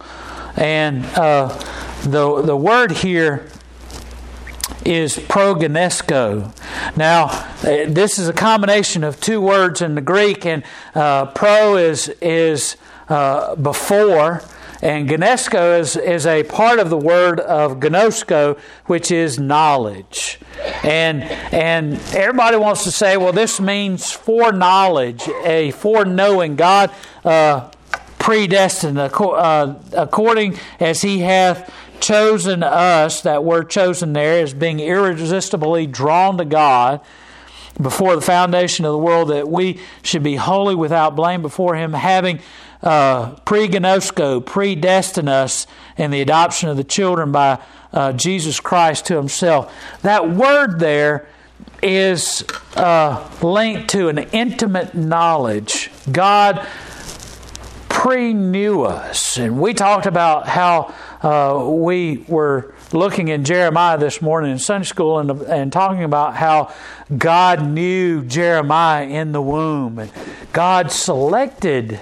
and 0.57 1.05
uh, 1.17 1.49
the, 2.03 2.43
the 2.43 2.57
word 2.57 2.93
here 2.93 3.49
is 4.85 5.17
prognesko. 5.17 6.53
Now, 6.97 7.27
uh, 7.27 7.87
this 7.89 8.19
is 8.19 8.29
a 8.29 8.33
combination 8.33 9.05
of 9.05 9.21
two 9.21 9.41
words 9.41 9.83
in 9.83 9.95
the 9.95 10.01
Greek, 10.01 10.47
and 10.47 10.63
uh, 10.95 11.27
pro 11.27 11.77
is, 11.77 12.09
is 12.21 12.77
uh, 13.09 13.55
before, 13.57 14.43
and 14.83 15.09
gnesko 15.09 15.81
is, 15.81 15.97
is 15.97 16.27
a 16.27 16.43
part 16.45 16.79
of 16.79 16.91
the 16.91 16.99
word 16.99 17.41
of 17.41 17.81
gnosko, 17.81 18.59
which 18.85 19.11
is 19.11 19.39
knowledge. 19.39 20.39
And, 20.83 21.23
and 21.23 21.95
everybody 22.15 22.59
wants 22.59 22.85
to 22.85 22.91
say, 22.91 23.17
well, 23.17 23.33
this 23.33 23.61
means 23.61 24.13
foreknowledge, 24.13 25.27
a 25.45 25.71
foreknowing. 25.73 26.57
God 26.57 26.91
uh, 27.25 27.71
predestined 28.25 28.99
uh, 28.99 29.75
according 29.93 30.59
as 30.81 31.03
he 31.03 31.19
hath 31.19 31.71
chosen 32.01 32.63
us. 32.63 33.21
That 33.21 33.45
word 33.45 33.69
chosen 33.69 34.15
there 34.15 34.43
is 34.43 34.55
being 34.55 34.81
irresistibly 34.81 35.87
drawn 35.87 36.39
to 36.39 36.47
god 36.47 37.03
before 37.79 38.17
the 38.17 38.23
foundation 38.23 38.87
of 38.87 38.93
the 38.93 38.99
world 38.99 39.29
that 39.29 39.47
we 39.47 39.79
should 40.03 40.23
be 40.23 40.37
holy 40.37 40.75
without 40.75 41.15
blame 41.15 41.43
before 41.43 41.77
him 41.77 41.93
having 41.93 42.41
uh, 42.83 43.33
pre-gnosko 43.45 44.43
predestined 44.43 45.29
us 45.29 45.67
in 45.99 46.11
the 46.11 46.23
adoption 46.23 46.71
of 46.71 46.79
the 46.79 46.85
children 46.85 47.31
by 47.31 47.59
uh, 47.93 48.11
jesus 48.15 48.59
christ 48.59 49.05
to 49.05 49.17
himself. 49.17 49.71
That 50.01 50.31
word 50.31 50.81
there 50.81 51.29
is 51.83 52.43
uh, 52.75 53.29
linked 53.43 53.91
to 53.91 54.09
an 54.09 54.17
intimate 54.17 54.95
knowledge. 54.95 55.91
God 56.11 56.67
pre 58.05 58.35
knew 58.35 58.83
us. 58.83 59.39
And 59.39 59.59
we 59.59 59.73
talked 59.73 60.05
about 60.05 60.47
how 60.47 60.93
uh, 61.23 61.67
we 61.67 62.23
were 62.29 62.75
looking 62.93 63.29
in 63.29 63.45
Jeremiah 63.45 63.97
this 63.97 64.21
morning 64.21 64.53
in 64.53 64.59
Sunday 64.59 64.85
school 64.85 65.21
and, 65.21 65.31
and 65.31 65.73
talking 65.73 66.05
about 66.05 66.37
how 66.37 66.71
God 67.17 67.67
knew 67.67 68.23
Jeremiah 68.23 69.07
in 69.07 69.33
the 69.33 69.41
womb. 69.41 69.99
And 69.99 70.13
God 70.53 70.93
selected 70.93 71.99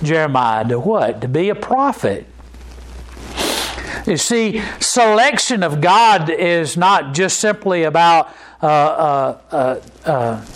Jeremiah 0.00 0.64
to 0.68 0.78
what? 0.78 1.20
To 1.22 1.28
be 1.28 1.48
a 1.48 1.56
prophet. 1.56 2.24
You 4.06 4.18
see, 4.18 4.62
selection 4.78 5.64
of 5.64 5.80
God 5.80 6.30
is 6.30 6.76
not 6.76 7.14
just 7.14 7.40
simply 7.40 7.82
about 7.82 8.32
uh, 8.62 8.66
uh, 8.66 9.38
uh, 9.50 9.80
uh 10.08 10.46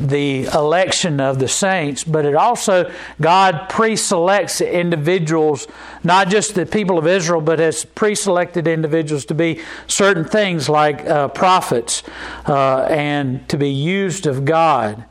the 0.00 0.44
election 0.46 1.20
of 1.20 1.38
the 1.38 1.48
saints, 1.48 2.04
but 2.04 2.24
it 2.24 2.34
also, 2.34 2.90
God 3.20 3.68
pre 3.68 3.96
selects 3.96 4.60
individuals, 4.60 5.66
not 6.02 6.28
just 6.28 6.54
the 6.54 6.66
people 6.66 6.98
of 6.98 7.06
Israel, 7.06 7.40
but 7.40 7.58
has 7.58 7.84
pre 7.84 8.14
selected 8.14 8.66
individuals 8.66 9.24
to 9.26 9.34
be 9.34 9.60
certain 9.86 10.24
things 10.24 10.68
like 10.68 11.06
uh, 11.06 11.28
prophets 11.28 12.02
uh, 12.46 12.82
and 12.82 13.48
to 13.48 13.56
be 13.56 13.70
used 13.70 14.26
of 14.26 14.44
God. 14.44 15.04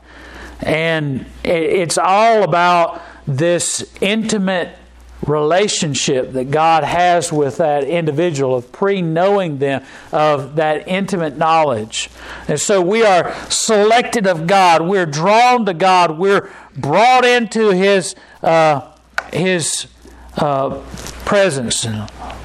and 0.60 1.24
it's 1.44 1.98
all 1.98 2.42
about 2.42 3.00
this 3.26 3.84
intimate 4.00 4.76
relationship 5.26 6.32
that 6.32 6.50
God 6.50 6.84
has 6.84 7.32
with 7.32 7.58
that 7.58 7.84
individual, 7.84 8.56
of 8.56 8.70
pre 8.72 9.02
knowing 9.02 9.58
them, 9.58 9.84
of 10.12 10.56
that 10.56 10.86
intimate 10.88 11.36
knowledge. 11.36 12.10
And 12.46 12.60
so 12.60 12.80
we 12.80 13.02
are 13.02 13.34
selected 13.50 14.26
of 14.26 14.46
God, 14.46 14.82
we're 14.82 15.06
drawn 15.06 15.66
to 15.66 15.74
God, 15.74 16.18
we're 16.18 16.50
brought 16.76 17.24
into 17.24 17.70
His, 17.70 18.14
uh, 18.42 18.92
His 19.32 19.86
uh, 20.38 20.82
presence. 21.24 21.86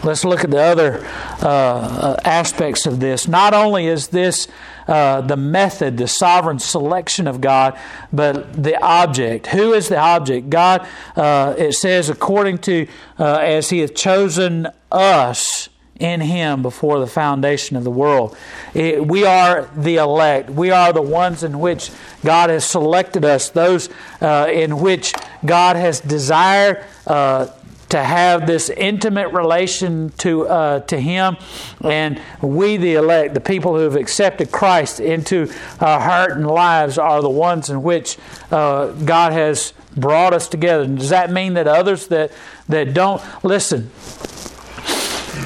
Let's 0.03 0.25
look 0.25 0.43
at 0.43 0.51
the 0.51 0.61
other 0.61 1.05
uh, 1.41 1.47
uh 1.47 2.19
aspects 2.25 2.85
of 2.85 2.99
this. 2.99 3.27
Not 3.27 3.53
only 3.53 3.87
is 3.87 4.09
this 4.09 4.47
uh, 4.87 5.21
the 5.21 5.37
method, 5.37 5.97
the 5.97 6.07
sovereign 6.07 6.59
selection 6.59 7.27
of 7.27 7.39
God, 7.39 7.79
but 8.11 8.61
the 8.61 8.81
object. 8.83 9.47
Who 9.47 9.73
is 9.73 9.87
the 9.87 9.97
object? 9.97 10.49
God, 10.49 10.85
uh, 11.15 11.55
it 11.57 11.73
says, 11.73 12.09
according 12.09 12.57
to 12.59 12.87
as 13.17 13.69
He 13.69 13.79
hath 13.79 13.95
chosen 13.95 14.67
us 14.91 15.69
in 15.99 16.21
Him 16.21 16.61
before 16.61 16.99
the 16.99 17.07
foundation 17.07 17.77
of 17.77 17.83
the 17.83 17.91
world. 17.91 18.35
It, 18.73 19.05
we 19.05 19.25
are 19.25 19.69
the 19.75 19.97
elect. 19.97 20.49
We 20.49 20.71
are 20.71 20.91
the 20.91 21.01
ones 21.01 21.43
in 21.43 21.59
which 21.59 21.91
God 22.25 22.49
has 22.49 22.65
selected 22.65 23.23
us, 23.23 23.49
those 23.49 23.89
uh, 24.19 24.49
in 24.51 24.79
which 24.79 25.13
God 25.45 25.75
has 25.75 26.01
desired 26.01 26.83
uh, 27.07 27.47
to 27.93 28.03
have 28.03 28.47
this 28.47 28.71
intimate 28.71 29.31
relation 29.33 30.09
to 30.17 30.47
uh, 30.47 30.79
to 30.79 30.99
Him, 30.99 31.37
and 31.83 32.19
we, 32.41 32.75
the 32.75 32.95
elect, 32.95 33.35
the 33.35 33.39
people 33.39 33.75
who 33.75 33.81
have 33.81 33.95
accepted 33.95 34.51
Christ 34.51 34.99
into 34.99 35.47
our 35.79 35.99
heart 35.99 36.31
and 36.31 36.47
lives, 36.47 36.97
are 36.97 37.21
the 37.21 37.29
ones 37.29 37.69
in 37.69 37.83
which 37.83 38.17
uh, 38.49 38.87
God 38.93 39.31
has 39.33 39.73
brought 39.95 40.33
us 40.33 40.47
together. 40.47 40.87
does 40.87 41.09
that 41.09 41.29
mean 41.29 41.53
that 41.53 41.67
others 41.67 42.07
that 42.07 42.31
that 42.67 42.95
don't 42.95 43.21
listen? 43.43 43.91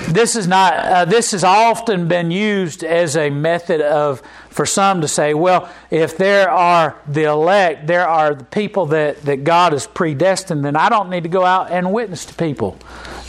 This 0.08 0.38
is 0.38 0.48
not. 0.48 0.74
Uh, 0.74 1.04
this 1.04 1.32
has 1.32 1.44
often 1.44 2.08
been 2.08 2.32
used 2.32 2.82
as 2.82 3.18
a 3.18 3.30
method 3.30 3.82
of 3.82 4.22
for 4.58 4.66
some 4.66 5.02
to 5.02 5.08
say, 5.08 5.36
well, 5.36 5.70
if 5.92 6.18
there 6.18 6.50
are 6.50 6.96
the 7.08 7.26
elect, 7.26 7.86
there 7.86 8.08
are 8.08 8.34
the 8.34 8.44
people 8.44 8.88
that, 8.88 9.22
that 9.22 9.44
God 9.44 9.72
has 9.72 9.86
predestined, 9.86 10.66
then 10.66 10.76
I 10.76 10.90
don't 10.90 11.12
need 11.12 11.22
to 11.24 11.30
go 11.30 11.46
out 11.46 11.70
and 11.70 11.94
witness 11.94 12.26
to 12.26 12.34
people. 12.34 12.76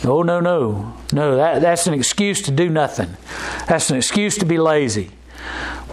No, 0.03 0.23
no, 0.23 0.39
no. 0.39 0.97
No, 1.13 1.35
that, 1.35 1.61
that's 1.61 1.85
an 1.85 1.93
excuse 1.93 2.41
to 2.41 2.51
do 2.51 2.67
nothing. 2.67 3.15
That's 3.67 3.91
an 3.91 3.97
excuse 3.97 4.39
to 4.39 4.45
be 4.45 4.57
lazy. 4.57 5.11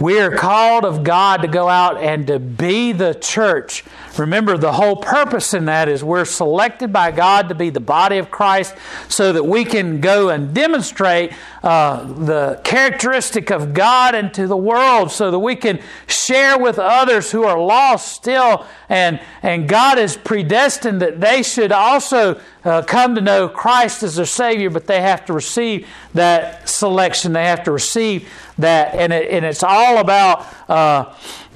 We 0.01 0.19
are 0.19 0.31
called 0.31 0.85
of 0.85 1.03
God 1.03 1.43
to 1.43 1.47
go 1.47 1.69
out 1.69 2.01
and 2.01 2.25
to 2.25 2.39
be 2.39 2.91
the 2.91 3.13
church. 3.13 3.83
Remember, 4.19 4.57
the 4.57 4.71
whole 4.71 4.95
purpose 4.95 5.53
in 5.53 5.65
that 5.65 5.89
is 5.89 6.03
we're 6.03 6.25
selected 6.25 6.91
by 6.91 7.11
God 7.11 7.49
to 7.49 7.55
be 7.55 7.69
the 7.69 7.79
body 7.79 8.17
of 8.17 8.31
Christ 8.31 8.75
so 9.07 9.33
that 9.33 9.43
we 9.43 9.65
can 9.65 10.01
go 10.01 10.29
and 10.29 10.53
demonstrate 10.53 11.33
uh, 11.63 12.03
the 12.03 12.61
characteristic 12.63 13.51
of 13.51 13.73
God 13.73 14.15
into 14.15 14.47
the 14.47 14.57
world 14.57 15.11
so 15.11 15.31
that 15.31 15.39
we 15.39 15.55
can 15.55 15.79
share 16.07 16.57
with 16.57 16.79
others 16.79 17.31
who 17.31 17.43
are 17.43 17.59
lost 17.59 18.13
still. 18.13 18.65
And, 18.89 19.19
and 19.41 19.67
God 19.67 19.97
is 19.99 20.17
predestined 20.17 21.01
that 21.01 21.19
they 21.19 21.43
should 21.43 21.71
also 21.71 22.39
uh, 22.63 22.81
come 22.81 23.15
to 23.15 23.21
know 23.21 23.47
Christ 23.47 24.03
as 24.03 24.15
their 24.15 24.25
Savior, 24.25 24.69
but 24.69 24.87
they 24.87 25.01
have 25.01 25.25
to 25.25 25.33
receive 25.33 25.87
that 26.13 26.67
selection. 26.67 27.33
They 27.33 27.45
have 27.45 27.63
to 27.63 27.71
receive 27.71 28.29
that. 28.57 28.93
And, 28.95 29.13
it, 29.13 29.29
and 29.31 29.45
it's 29.45 29.63
all 29.63 29.99
about 29.99 30.45
uh, 30.69 31.13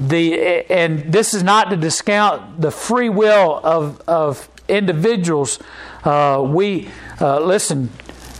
the, 0.08 0.72
and 0.72 1.12
this 1.12 1.34
is 1.34 1.44
not 1.44 1.70
to 1.70 1.78
discount 1.78 2.60
the 2.60 2.72
free 2.72 3.10
will 3.10 3.60
of, 3.64 4.02
of 4.08 4.50
individuals. 4.68 5.60
Uh, 6.04 6.44
we, 6.46 6.90
uh, 7.20 7.40
listen, 7.40 7.90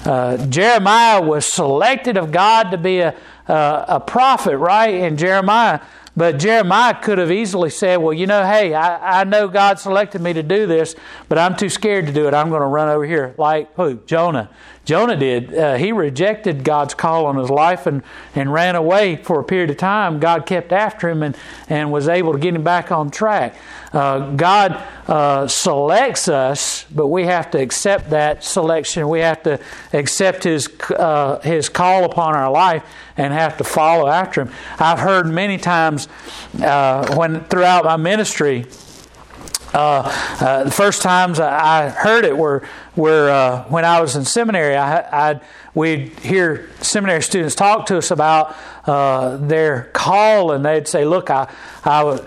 uh, 0.06 0.46
Jeremiah 0.48 1.22
was 1.22 1.46
selected 1.46 2.18
of 2.18 2.32
God 2.32 2.72
to 2.72 2.78
be 2.78 3.00
a, 3.00 3.16
a, 3.48 4.00
prophet, 4.00 4.58
right? 4.58 4.96
And 4.96 5.20
Jeremiah 5.20 5.82
but 6.16 6.40
Jeremiah 6.40 6.94
could 7.02 7.20
have 7.20 7.32
easily 7.32 7.70
said, 7.70 7.98
Well, 7.98 8.14
you 8.14 8.28
know, 8.28 8.46
hey, 8.46 8.74
I, 8.74 9.22
I 9.22 9.24
know 9.24 9.48
God 9.48 9.80
selected 9.80 10.22
me 10.22 10.34
to 10.34 10.44
do 10.44 10.68
this, 10.68 10.96
but 11.30 11.38
I'm 11.38 11.56
too 11.56 11.70
scared 11.70 12.08
to 12.08 12.14
do 12.14 12.28
it. 12.28 12.34
I'm 12.34 12.50
going 12.50 12.62
to 12.62 12.68
run 12.68 12.90
over 12.90 13.06
here. 13.06 13.34
Like 13.38 13.74
who? 13.76 13.96
Jonah. 14.06 14.50
Jonah 14.84 15.16
did. 15.16 15.54
Uh, 15.54 15.76
he 15.76 15.92
rejected 15.92 16.64
God's 16.64 16.94
call 16.94 17.26
on 17.26 17.38
his 17.38 17.50
life 17.50 17.86
and, 17.86 18.02
and 18.36 18.52
ran 18.52 18.76
away 18.76 19.16
for 19.16 19.40
a 19.40 19.44
period 19.44 19.70
of 19.70 19.78
time. 19.78 20.20
God 20.20 20.46
kept 20.46 20.72
after 20.72 21.08
him 21.08 21.22
and, 21.22 21.38
and 21.70 21.92
was 21.92 22.08
able 22.08 22.34
to 22.34 22.40
get 22.40 22.56
him 22.56 22.64
back 22.64 22.92
on 22.92 23.12
track. 23.12 23.56
Uh, 23.94 24.32
God 24.36 24.82
uh, 25.08 25.48
selects 25.48 26.30
us, 26.30 26.86
but 26.86 27.08
we 27.08 27.26
have 27.26 27.52
to 27.52 27.60
accept 27.62 28.12
that 28.12 28.44
selection. 28.44 29.10
We 29.10 29.20
have 29.20 29.44
to 29.44 29.60
accept 29.92 30.46
His, 30.46 30.70
uh, 30.92 31.42
his 31.44 31.68
call 31.68 32.06
upon 32.06 32.34
our 32.34 32.50
life 32.50 32.84
and 33.18 33.34
have 33.34 33.58
to 33.58 33.66
follow 33.66 34.08
after 34.08 34.44
Him. 34.44 34.54
I've 34.80 35.00
heard 35.00 35.28
many 35.28 35.58
times 35.58 36.08
uh, 36.62 37.16
when 37.16 37.44
throughout 37.46 37.84
my 37.84 37.98
ministry, 37.98 38.66
uh, 39.74 40.38
uh, 40.42 40.64
the 40.66 40.72
first 40.72 41.02
times 41.02 41.40
I 41.40 41.90
heard 41.90 42.26
it 42.26 42.38
were 42.38 42.64
uh, 42.98 43.64
when 43.66 43.86
I 43.86 44.02
was 44.02 44.16
in 44.16 44.26
seminary. 44.26 44.76
I, 44.76 45.30
I'd, 45.30 45.42
we'd 45.74 46.10
hear 46.20 46.70
seminary 46.82 47.22
students 47.22 47.56
talk 47.56 47.86
to 47.88 47.98
us 47.98 48.12
about 48.12 48.56
uh, 48.86 49.38
their 49.38 49.90
call, 49.94 50.52
and 50.52 50.66
they'd 50.66 50.88
say, 50.88 51.06
"Look, 51.06 51.30
I 51.30 51.50
I 51.86 52.20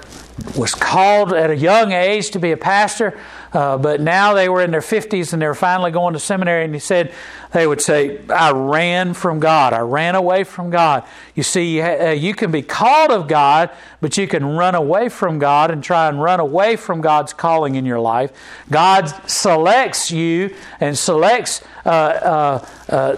was 0.56 0.74
called 0.74 1.32
at 1.34 1.50
a 1.50 1.56
young 1.56 1.92
age 1.92 2.30
to 2.30 2.38
be 2.38 2.52
a 2.52 2.56
pastor." 2.56 3.18
Uh, 3.52 3.78
but 3.78 4.00
now 4.00 4.34
they 4.34 4.48
were 4.48 4.60
in 4.60 4.72
their 4.72 4.80
50s 4.80 5.32
and 5.32 5.40
they 5.40 5.46
were 5.46 5.54
finally 5.54 5.92
going 5.92 6.12
to 6.14 6.18
seminary, 6.18 6.64
and 6.64 6.74
he 6.74 6.80
said, 6.80 7.14
they 7.54 7.68
would 7.68 7.80
say, 7.80 8.18
I 8.28 8.50
ran 8.50 9.14
from 9.14 9.38
God. 9.38 9.72
I 9.72 9.78
ran 9.78 10.16
away 10.16 10.42
from 10.42 10.70
God. 10.70 11.04
You 11.36 11.44
see, 11.44 11.80
uh, 11.80 12.10
you 12.10 12.34
can 12.34 12.50
be 12.50 12.62
called 12.62 13.12
of 13.12 13.28
God, 13.28 13.70
but 14.00 14.18
you 14.18 14.26
can 14.26 14.44
run 14.44 14.74
away 14.74 15.08
from 15.08 15.38
God 15.38 15.70
and 15.70 15.80
try 15.80 16.08
and 16.08 16.20
run 16.20 16.40
away 16.40 16.74
from 16.74 17.00
God's 17.00 17.32
calling 17.32 17.76
in 17.76 17.86
your 17.86 18.00
life. 18.00 18.32
God 18.72 19.06
selects 19.30 20.10
you 20.10 20.52
and 20.80 20.98
selects 20.98 21.62
uh, 21.86 21.88
uh, 21.88 22.66
uh 22.88 23.16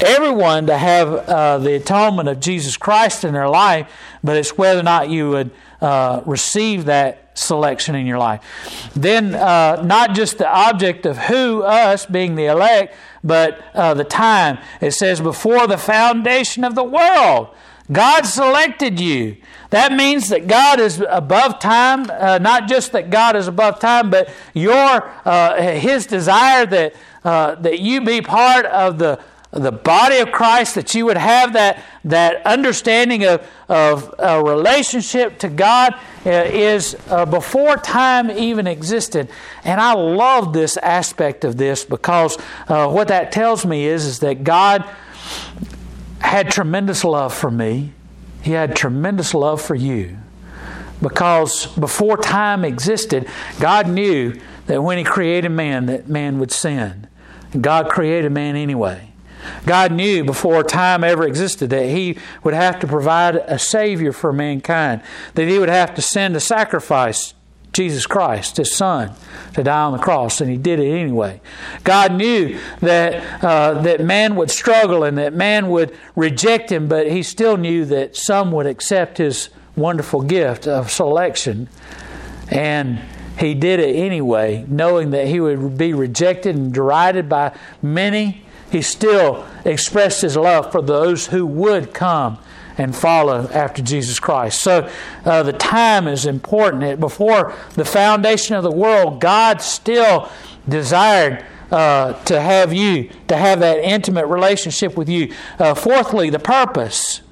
everyone 0.00 0.66
to 0.68 0.78
have 0.78 1.08
uh, 1.12 1.58
the 1.58 1.74
atonement 1.74 2.30
of 2.30 2.40
Jesus 2.40 2.78
Christ 2.78 3.24
in 3.24 3.34
their 3.34 3.48
life, 3.48 3.92
but 4.24 4.38
it's 4.38 4.56
whether 4.56 4.80
or 4.80 4.84
not 4.84 5.10
you 5.10 5.28
would 5.28 5.50
receive 6.26 6.86
that 6.86 7.25
selection 7.36 7.94
in 7.94 8.06
your 8.06 8.18
life. 8.18 8.42
Then, 8.94 9.34
uh, 9.34 9.82
not 9.82 10.14
just 10.14 10.38
the 10.38 10.48
object 10.48 11.06
of 11.06 11.18
who, 11.18 11.62
us, 11.62 12.06
being 12.06 12.34
the 12.34 12.46
elect, 12.46 12.94
but 13.22 13.60
uh, 13.74 13.94
the 13.94 14.04
time. 14.04 14.58
It 14.80 14.92
says, 14.92 15.20
before 15.20 15.66
the 15.66 15.78
foundation 15.78 16.64
of 16.64 16.74
the 16.74 16.84
world, 16.84 17.48
God 17.90 18.22
selected 18.22 18.98
you. 18.98 19.36
That 19.70 19.92
means 19.92 20.28
that 20.28 20.46
God 20.46 20.80
is 20.80 21.04
above 21.08 21.58
time, 21.58 22.10
uh, 22.10 22.38
not 22.38 22.68
just 22.68 22.92
that 22.92 23.10
God 23.10 23.36
is 23.36 23.48
above 23.48 23.78
time, 23.78 24.10
but 24.10 24.28
your, 24.54 25.10
uh, 25.24 25.60
His 25.72 26.06
desire 26.06 26.66
that, 26.66 26.94
uh, 27.24 27.56
that 27.56 27.80
you 27.80 28.00
be 28.00 28.22
part 28.22 28.66
of 28.66 28.98
the 28.98 29.20
the 29.58 29.72
body 29.72 30.18
of 30.18 30.30
Christ, 30.32 30.74
that 30.74 30.94
you 30.94 31.06
would 31.06 31.16
have 31.16 31.54
that, 31.54 31.82
that 32.04 32.44
understanding 32.44 33.24
of, 33.24 33.46
of 33.68 34.14
a 34.18 34.42
relationship 34.42 35.38
to 35.40 35.48
God 35.48 35.94
uh, 36.24 36.30
is 36.30 36.96
uh, 37.08 37.24
before 37.26 37.76
time 37.76 38.30
even 38.30 38.66
existed. 38.66 39.28
And 39.64 39.80
I 39.80 39.94
love 39.94 40.52
this 40.52 40.76
aspect 40.76 41.44
of 41.44 41.56
this 41.56 41.84
because 41.84 42.36
uh, 42.68 42.88
what 42.88 43.08
that 43.08 43.32
tells 43.32 43.64
me 43.64 43.86
is, 43.86 44.04
is 44.04 44.18
that 44.20 44.44
God 44.44 44.84
had 46.20 46.50
tremendous 46.50 47.04
love 47.04 47.34
for 47.34 47.50
me, 47.50 47.92
He 48.42 48.52
had 48.52 48.76
tremendous 48.76 49.34
love 49.34 49.60
for 49.60 49.74
you. 49.74 50.18
Because 51.00 51.66
before 51.66 52.16
time 52.16 52.64
existed, 52.64 53.28
God 53.60 53.88
knew 53.88 54.40
that 54.66 54.82
when 54.82 54.98
He 54.98 55.04
created 55.04 55.50
man, 55.50 55.86
that 55.86 56.08
man 56.08 56.38
would 56.38 56.50
sin. 56.50 57.06
God 57.60 57.88
created 57.88 58.32
man 58.32 58.56
anyway. 58.56 59.12
God 59.66 59.92
knew 59.92 60.24
before 60.24 60.62
time 60.62 61.04
ever 61.04 61.26
existed 61.26 61.70
that 61.70 61.86
He 61.86 62.18
would 62.42 62.54
have 62.54 62.78
to 62.80 62.86
provide 62.86 63.36
a 63.36 63.58
Savior 63.58 64.12
for 64.12 64.32
mankind, 64.32 65.02
that 65.34 65.48
He 65.48 65.58
would 65.58 65.68
have 65.68 65.94
to 65.94 66.02
send 66.02 66.36
a 66.36 66.40
sacrifice, 66.40 67.34
Jesus 67.72 68.06
Christ, 68.06 68.56
His 68.56 68.74
Son, 68.74 69.12
to 69.54 69.62
die 69.62 69.82
on 69.82 69.92
the 69.92 69.98
cross, 69.98 70.40
and 70.40 70.50
He 70.50 70.56
did 70.56 70.78
it 70.78 70.90
anyway. 70.90 71.40
God 71.84 72.14
knew 72.14 72.58
that, 72.80 73.44
uh, 73.44 73.82
that 73.82 74.00
man 74.00 74.36
would 74.36 74.50
struggle 74.50 75.04
and 75.04 75.18
that 75.18 75.34
man 75.34 75.68
would 75.68 75.96
reject 76.14 76.70
Him, 76.70 76.88
but 76.88 77.10
He 77.10 77.22
still 77.22 77.56
knew 77.56 77.84
that 77.86 78.16
some 78.16 78.52
would 78.52 78.66
accept 78.66 79.18
His 79.18 79.50
wonderful 79.76 80.22
gift 80.22 80.66
of 80.66 80.90
selection. 80.90 81.68
And 82.50 83.00
he 83.38 83.54
did 83.54 83.80
it 83.80 83.94
anyway, 83.94 84.64
knowing 84.66 85.10
that 85.10 85.26
he 85.26 85.40
would 85.40 85.76
be 85.76 85.92
rejected 85.92 86.56
and 86.56 86.72
derided 86.72 87.28
by 87.28 87.56
many 87.82 88.42
he 88.70 88.82
still 88.82 89.46
expressed 89.64 90.22
his 90.22 90.36
love 90.36 90.72
for 90.72 90.82
those 90.82 91.28
who 91.28 91.46
would 91.46 91.94
come 91.94 92.38
and 92.78 92.94
follow 92.94 93.48
after 93.52 93.82
Jesus 93.82 94.20
Christ. 94.20 94.60
So 94.60 94.90
uh, 95.24 95.42
the 95.42 95.52
time 95.52 96.06
is 96.06 96.26
important. 96.26 97.00
Before 97.00 97.54
the 97.74 97.84
foundation 97.84 98.54
of 98.54 98.62
the 98.62 98.70
world, 98.70 99.20
God 99.20 99.62
still 99.62 100.28
desired 100.68 101.44
uh, 101.70 102.12
to 102.24 102.40
have 102.40 102.72
you, 102.72 103.10
to 103.28 103.36
have 103.36 103.60
that 103.60 103.78
intimate 103.78 104.26
relationship 104.26 104.96
with 104.96 105.08
you. 105.08 105.34
Uh, 105.58 105.74
fourthly, 105.74 106.30
the 106.30 106.38
purpose 106.38 107.22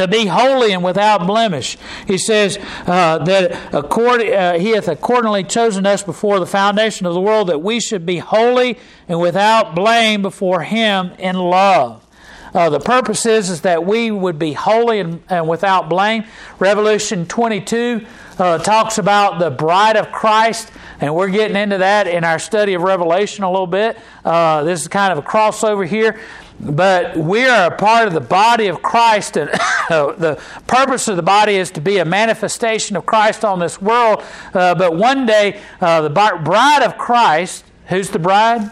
to 0.00 0.08
be 0.08 0.24
holy 0.26 0.72
and 0.72 0.82
without 0.82 1.26
blemish. 1.26 1.76
He 2.06 2.16
says 2.16 2.58
uh, 2.86 3.18
that 3.18 3.74
accord, 3.74 4.22
uh, 4.22 4.58
He 4.58 4.70
hath 4.70 4.88
accordingly 4.88 5.44
chosen 5.44 5.84
us 5.84 6.02
before 6.02 6.40
the 6.40 6.46
foundation 6.46 7.06
of 7.06 7.12
the 7.12 7.20
world 7.20 7.50
that 7.50 7.60
we 7.60 7.80
should 7.80 8.06
be 8.06 8.16
holy 8.16 8.78
and 9.08 9.20
without 9.20 9.74
blame 9.74 10.22
before 10.22 10.62
Him 10.62 11.12
in 11.18 11.36
love. 11.36 12.06
Uh, 12.54 12.70
the 12.70 12.80
purpose 12.80 13.26
is, 13.26 13.50
is 13.50 13.60
that 13.60 13.84
we 13.84 14.10
would 14.10 14.38
be 14.38 14.54
holy 14.54 15.00
and, 15.00 15.22
and 15.28 15.46
without 15.46 15.88
blame. 15.90 16.24
Revelation 16.58 17.26
22 17.26 18.04
uh, 18.38 18.58
talks 18.58 18.96
about 18.96 19.38
the 19.38 19.50
bride 19.50 19.96
of 19.96 20.10
Christ, 20.10 20.72
and 21.00 21.14
we're 21.14 21.28
getting 21.28 21.56
into 21.56 21.78
that 21.78 22.06
in 22.06 22.24
our 22.24 22.38
study 22.38 22.72
of 22.72 22.82
Revelation 22.82 23.44
a 23.44 23.50
little 23.50 23.66
bit. 23.66 23.98
Uh, 24.24 24.64
this 24.64 24.80
is 24.80 24.88
kind 24.88 25.12
of 25.12 25.18
a 25.18 25.28
crossover 25.28 25.86
here. 25.86 26.18
But 26.60 27.16
we 27.16 27.46
are 27.46 27.72
a 27.72 27.76
part 27.76 28.06
of 28.06 28.12
the 28.12 28.20
body 28.20 28.66
of 28.66 28.82
Christ, 28.82 29.38
and 29.38 29.48
the 29.88 30.40
purpose 30.66 31.08
of 31.08 31.16
the 31.16 31.22
body 31.22 31.54
is 31.54 31.70
to 31.72 31.80
be 31.80 31.98
a 31.98 32.04
manifestation 32.04 32.96
of 32.96 33.06
Christ 33.06 33.44
on 33.44 33.60
this 33.60 33.80
world. 33.80 34.22
Uh, 34.52 34.74
but 34.74 34.94
one 34.94 35.24
day, 35.24 35.60
uh, 35.80 36.02
the 36.02 36.10
bride 36.10 36.82
of 36.82 36.98
Christ, 36.98 37.64
who's 37.86 38.10
the 38.10 38.18
bride? 38.18 38.70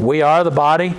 We 0.00 0.22
are 0.22 0.42
the 0.42 0.50
body. 0.50 0.94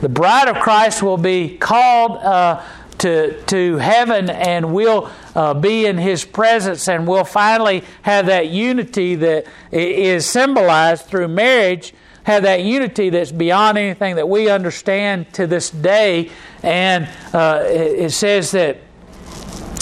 The 0.00 0.08
bride 0.08 0.48
of 0.48 0.56
Christ 0.56 1.02
will 1.02 1.18
be 1.18 1.58
called 1.58 2.18
uh, 2.18 2.62
to, 2.98 3.42
to 3.44 3.76
heaven 3.76 4.30
and 4.30 4.72
we'll 4.72 5.10
uh, 5.34 5.52
be 5.54 5.86
in 5.86 5.98
his 5.98 6.24
presence 6.24 6.88
and 6.88 7.06
we'll 7.06 7.24
finally 7.24 7.84
have 8.02 8.26
that 8.26 8.48
unity 8.48 9.14
that 9.16 9.46
is 9.72 10.26
symbolized 10.26 11.06
through 11.06 11.28
marriage 11.28 11.92
have 12.24 12.42
that 12.42 12.62
unity 12.62 13.10
that's 13.10 13.32
beyond 13.32 13.78
anything 13.78 14.16
that 14.16 14.28
we 14.28 14.48
understand 14.48 15.32
to 15.34 15.46
this 15.46 15.70
day. 15.70 16.30
And 16.62 17.08
uh, 17.32 17.62
it, 17.66 18.10
says 18.10 18.50
that 18.52 18.78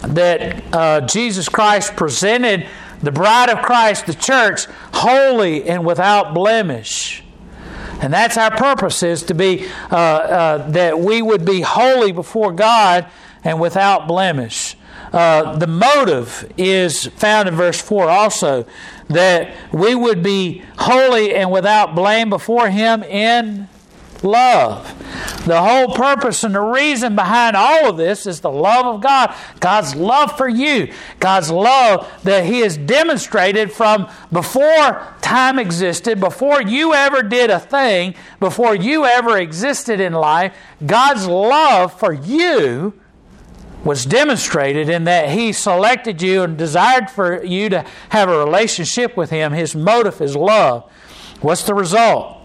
that 0.08 0.74
uh, 0.74 1.00
Jesus 1.02 1.48
Christ 1.48 1.94
presented 1.94 2.66
the 3.00 3.12
bride 3.12 3.48
of 3.48 3.62
Christ, 3.62 4.06
the 4.06 4.14
church, 4.14 4.66
holy 4.92 5.68
and 5.68 5.86
without 5.86 6.34
blemish. 6.34 7.22
And 8.00 8.12
that's 8.12 8.36
our 8.36 8.50
purpose 8.50 9.04
is 9.04 9.22
to 9.24 9.34
be 9.34 9.68
uh, 9.90 9.96
uh 9.96 10.70
that 10.70 10.98
we 10.98 11.22
would 11.22 11.44
be 11.44 11.60
holy 11.60 12.10
before 12.10 12.52
God 12.52 13.06
and 13.44 13.60
without 13.60 14.08
blemish. 14.08 14.76
Uh, 15.12 15.56
the 15.58 15.66
motive 15.66 16.50
is 16.56 17.06
found 17.06 17.48
in 17.48 17.54
verse 17.54 17.80
4 17.80 18.08
also 18.08 18.66
that 19.08 19.54
we 19.72 19.94
would 19.94 20.22
be 20.22 20.62
holy 20.78 21.34
and 21.34 21.50
without 21.50 21.94
blame 21.94 22.30
before 22.30 22.70
Him 22.70 23.02
in 23.02 23.68
love. 24.22 24.86
The 25.46 25.60
whole 25.60 25.94
purpose 25.94 26.44
and 26.44 26.54
the 26.54 26.60
reason 26.60 27.14
behind 27.16 27.56
all 27.56 27.90
of 27.90 27.96
this 27.96 28.26
is 28.26 28.40
the 28.40 28.50
love 28.50 28.86
of 28.86 29.00
God. 29.02 29.34
God's 29.60 29.94
love 29.94 30.36
for 30.36 30.48
you. 30.48 30.92
God's 31.18 31.50
love 31.50 32.10
that 32.22 32.46
He 32.46 32.60
has 32.60 32.76
demonstrated 32.76 33.72
from 33.72 34.08
before 34.30 35.06
time 35.20 35.58
existed, 35.58 36.20
before 36.20 36.62
you 36.62 36.94
ever 36.94 37.22
did 37.22 37.50
a 37.50 37.60
thing, 37.60 38.14
before 38.40 38.74
you 38.74 39.04
ever 39.04 39.38
existed 39.38 40.00
in 40.00 40.12
life. 40.12 40.54
God's 40.86 41.26
love 41.26 41.98
for 41.98 42.12
you 42.12 42.94
was 43.84 44.04
demonstrated 44.04 44.88
in 44.88 45.04
that 45.04 45.30
he 45.30 45.52
selected 45.52 46.22
you 46.22 46.42
and 46.42 46.56
desired 46.56 47.10
for 47.10 47.44
you 47.44 47.68
to 47.68 47.84
have 48.10 48.28
a 48.28 48.38
relationship 48.38 49.16
with 49.16 49.30
him. 49.30 49.52
His 49.52 49.74
motive 49.74 50.20
is 50.20 50.36
love. 50.36 50.90
What's 51.40 51.64
the 51.64 51.74
result? 51.74 52.38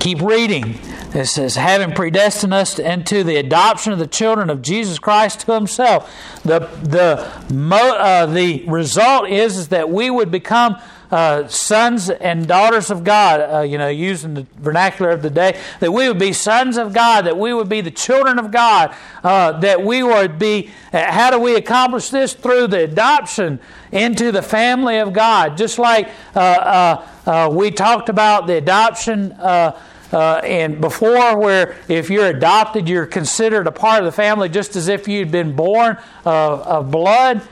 Keep 0.00 0.22
reading. 0.22 0.78
It 1.12 1.26
says, 1.26 1.56
having 1.56 1.92
predestined 1.92 2.54
us 2.54 2.78
into 2.78 3.24
the 3.24 3.36
adoption 3.36 3.92
of 3.92 3.98
the 3.98 4.06
children 4.06 4.48
of 4.48 4.62
Jesus 4.62 4.98
Christ 5.00 5.40
to 5.40 5.54
Himself. 5.54 6.10
The 6.44 6.60
the 6.82 7.28
uh, 7.50 8.26
the 8.26 8.64
result 8.68 9.28
is, 9.28 9.56
is 9.56 9.68
that 9.68 9.90
we 9.90 10.08
would 10.08 10.30
become 10.30 10.80
uh, 11.10 11.46
sons 11.48 12.08
and 12.08 12.46
daughters 12.46 12.90
of 12.90 13.04
God, 13.04 13.40
uh, 13.40 13.60
you 13.62 13.78
know, 13.78 13.88
using 13.88 14.34
the 14.34 14.46
vernacular 14.58 15.10
of 15.10 15.22
the 15.22 15.30
day, 15.30 15.58
that 15.80 15.92
we 15.92 16.08
would 16.08 16.18
be 16.18 16.32
sons 16.32 16.76
of 16.76 16.92
God, 16.92 17.22
that 17.22 17.36
we 17.36 17.52
would 17.52 17.68
be 17.68 17.80
the 17.80 17.90
children 17.90 18.38
of 18.38 18.50
God, 18.50 18.94
uh, 19.24 19.58
that 19.60 19.82
we 19.84 20.02
would 20.02 20.38
be. 20.38 20.70
Uh, 20.92 21.10
how 21.10 21.30
do 21.30 21.38
we 21.38 21.56
accomplish 21.56 22.10
this? 22.10 22.34
Through 22.34 22.68
the 22.68 22.84
adoption 22.84 23.60
into 23.92 24.30
the 24.30 24.42
family 24.42 24.98
of 24.98 25.12
God. 25.12 25.56
Just 25.56 25.78
like 25.78 26.08
uh, 26.36 27.04
uh, 27.26 27.50
we 27.52 27.70
talked 27.70 28.08
about 28.08 28.46
the 28.46 28.54
adoption. 28.54 29.32
Uh, 29.32 29.78
and 30.12 30.80
before, 30.80 31.38
where 31.38 31.76
if 31.86 32.10
you're 32.10 32.26
adopted, 32.26 32.88
you're 32.88 33.06
considered 33.06 33.68
a 33.68 33.72
part 33.72 34.00
of 34.00 34.04
the 34.06 34.12
family 34.12 34.48
just 34.48 34.74
as 34.74 34.88
if 34.88 35.06
you'd 35.06 35.30
been 35.30 35.54
born 35.54 35.96
of 36.24 36.90
blood. 36.90 37.42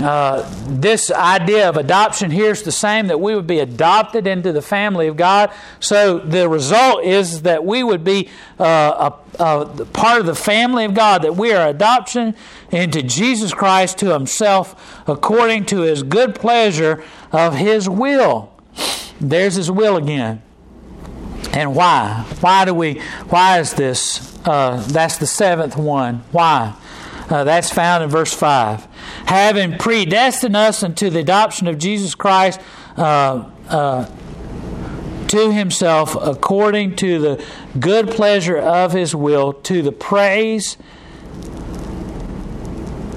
Uh, 0.00 0.48
this 0.66 1.10
idea 1.10 1.68
of 1.68 1.76
adoption 1.76 2.30
here 2.30 2.50
is 2.50 2.62
the 2.62 2.72
same 2.72 3.08
that 3.08 3.20
we 3.20 3.34
would 3.34 3.46
be 3.46 3.60
adopted 3.60 4.26
into 4.26 4.52
the 4.52 4.62
family 4.62 5.06
of 5.06 5.16
God. 5.16 5.52
So 5.80 6.18
the 6.18 6.48
result 6.48 7.04
is 7.04 7.42
that 7.42 7.64
we 7.64 7.82
would 7.82 8.02
be 8.02 8.30
uh, 8.58 9.10
a, 9.38 9.44
a 9.44 9.84
part 9.86 10.20
of 10.20 10.26
the 10.26 10.34
family 10.34 10.84
of 10.84 10.94
God, 10.94 11.22
that 11.22 11.36
we 11.36 11.52
are 11.52 11.68
adoption 11.68 12.34
into 12.70 13.02
Jesus 13.02 13.52
Christ 13.52 13.98
to 13.98 14.12
Himself 14.12 15.02
according 15.06 15.66
to 15.66 15.82
His 15.82 16.02
good 16.02 16.34
pleasure 16.34 17.04
of 17.30 17.56
His 17.56 17.88
will. 17.88 18.52
There's 19.20 19.56
His 19.56 19.70
will 19.70 19.96
again. 19.96 20.42
And 21.52 21.74
why? 21.76 22.24
Why 22.40 22.64
do 22.64 22.72
we? 22.72 23.00
Why 23.28 23.60
is 23.60 23.74
this? 23.74 24.38
Uh, 24.44 24.82
that's 24.88 25.18
the 25.18 25.26
seventh 25.26 25.76
one. 25.76 26.24
Why? 26.32 26.74
Uh, 27.28 27.44
that's 27.44 27.70
found 27.70 28.04
in 28.04 28.10
verse 28.10 28.34
5. 28.34 28.86
Having 29.26 29.78
predestined 29.78 30.56
us 30.56 30.82
unto 30.82 31.10
the 31.10 31.20
adoption 31.20 31.66
of 31.66 31.78
Jesus 31.78 32.14
Christ 32.14 32.60
uh, 32.96 33.48
uh, 33.68 34.06
to 35.28 35.52
himself 35.52 36.14
according 36.14 36.96
to 36.96 37.18
the 37.18 37.44
good 37.78 38.10
pleasure 38.10 38.58
of 38.58 38.92
his 38.92 39.14
will, 39.14 39.54
to 39.54 39.82
the 39.82 39.92
praise 39.92 40.76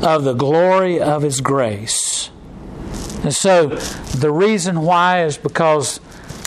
of 0.02 0.24
the 0.24 0.34
glory 0.34 1.02
of 1.02 1.24
his 1.24 1.42
grace. 1.42 2.30
And 3.24 3.34
so 3.34 3.68
the 3.68 4.32
reason 4.32 4.82
why 4.82 5.24
is 5.24 5.38
because 5.38 6.00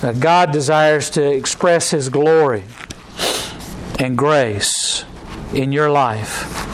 uh, 0.02 0.12
God 0.12 0.52
desires 0.52 1.10
to 1.10 1.22
express 1.22 1.90
his 1.90 2.08
glory 2.08 2.62
and 3.98 4.16
grace 4.16 5.04
in 5.52 5.72
your 5.72 5.90
life. 5.90 6.67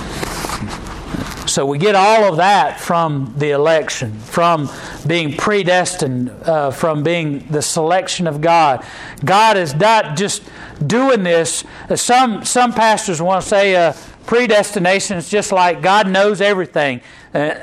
So 1.47 1.67
we 1.67 1.77
get 1.77 1.95
all 1.95 2.25
of 2.25 2.39
that 2.39 2.81
from 2.81 3.35
the 3.37 3.51
election, 3.51 4.19
from 4.19 4.71
being 5.07 5.37
predestined, 5.37 6.31
uh, 6.31 6.71
from 6.71 7.03
being 7.03 7.47
the 7.51 7.61
selection 7.61 8.27
of 8.27 8.41
God. 8.41 8.85
God 9.25 9.59
is 9.59 9.75
not 9.75 10.17
just 10.17 10.43
doing 10.87 11.23
this. 11.23 11.65
Some 11.97 12.45
some 12.45 12.73
pastors 12.73 13.21
want 13.21 13.43
to 13.43 13.49
say 13.49 13.77
uh, 13.77 13.93
predestination 14.27 15.19
is 15.19 15.29
just 15.29 15.53
like 15.53 15.83
God 15.83 16.09
knows 16.09 16.41
everything 16.41 17.03
uh, 17.35 17.55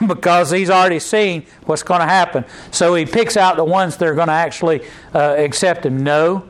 because 0.06 0.50
He's 0.50 0.68
already 0.68 0.98
seen 0.98 1.46
what's 1.64 1.82
going 1.82 2.00
to 2.00 2.06
happen. 2.06 2.44
So 2.70 2.94
He 2.94 3.06
picks 3.06 3.38
out 3.38 3.56
the 3.56 3.64
ones 3.64 3.96
that 3.96 4.06
are 4.06 4.14
going 4.14 4.28
to 4.28 4.34
actually 4.34 4.82
uh, 5.14 5.36
accept 5.38 5.86
Him. 5.86 6.04
No. 6.04 6.48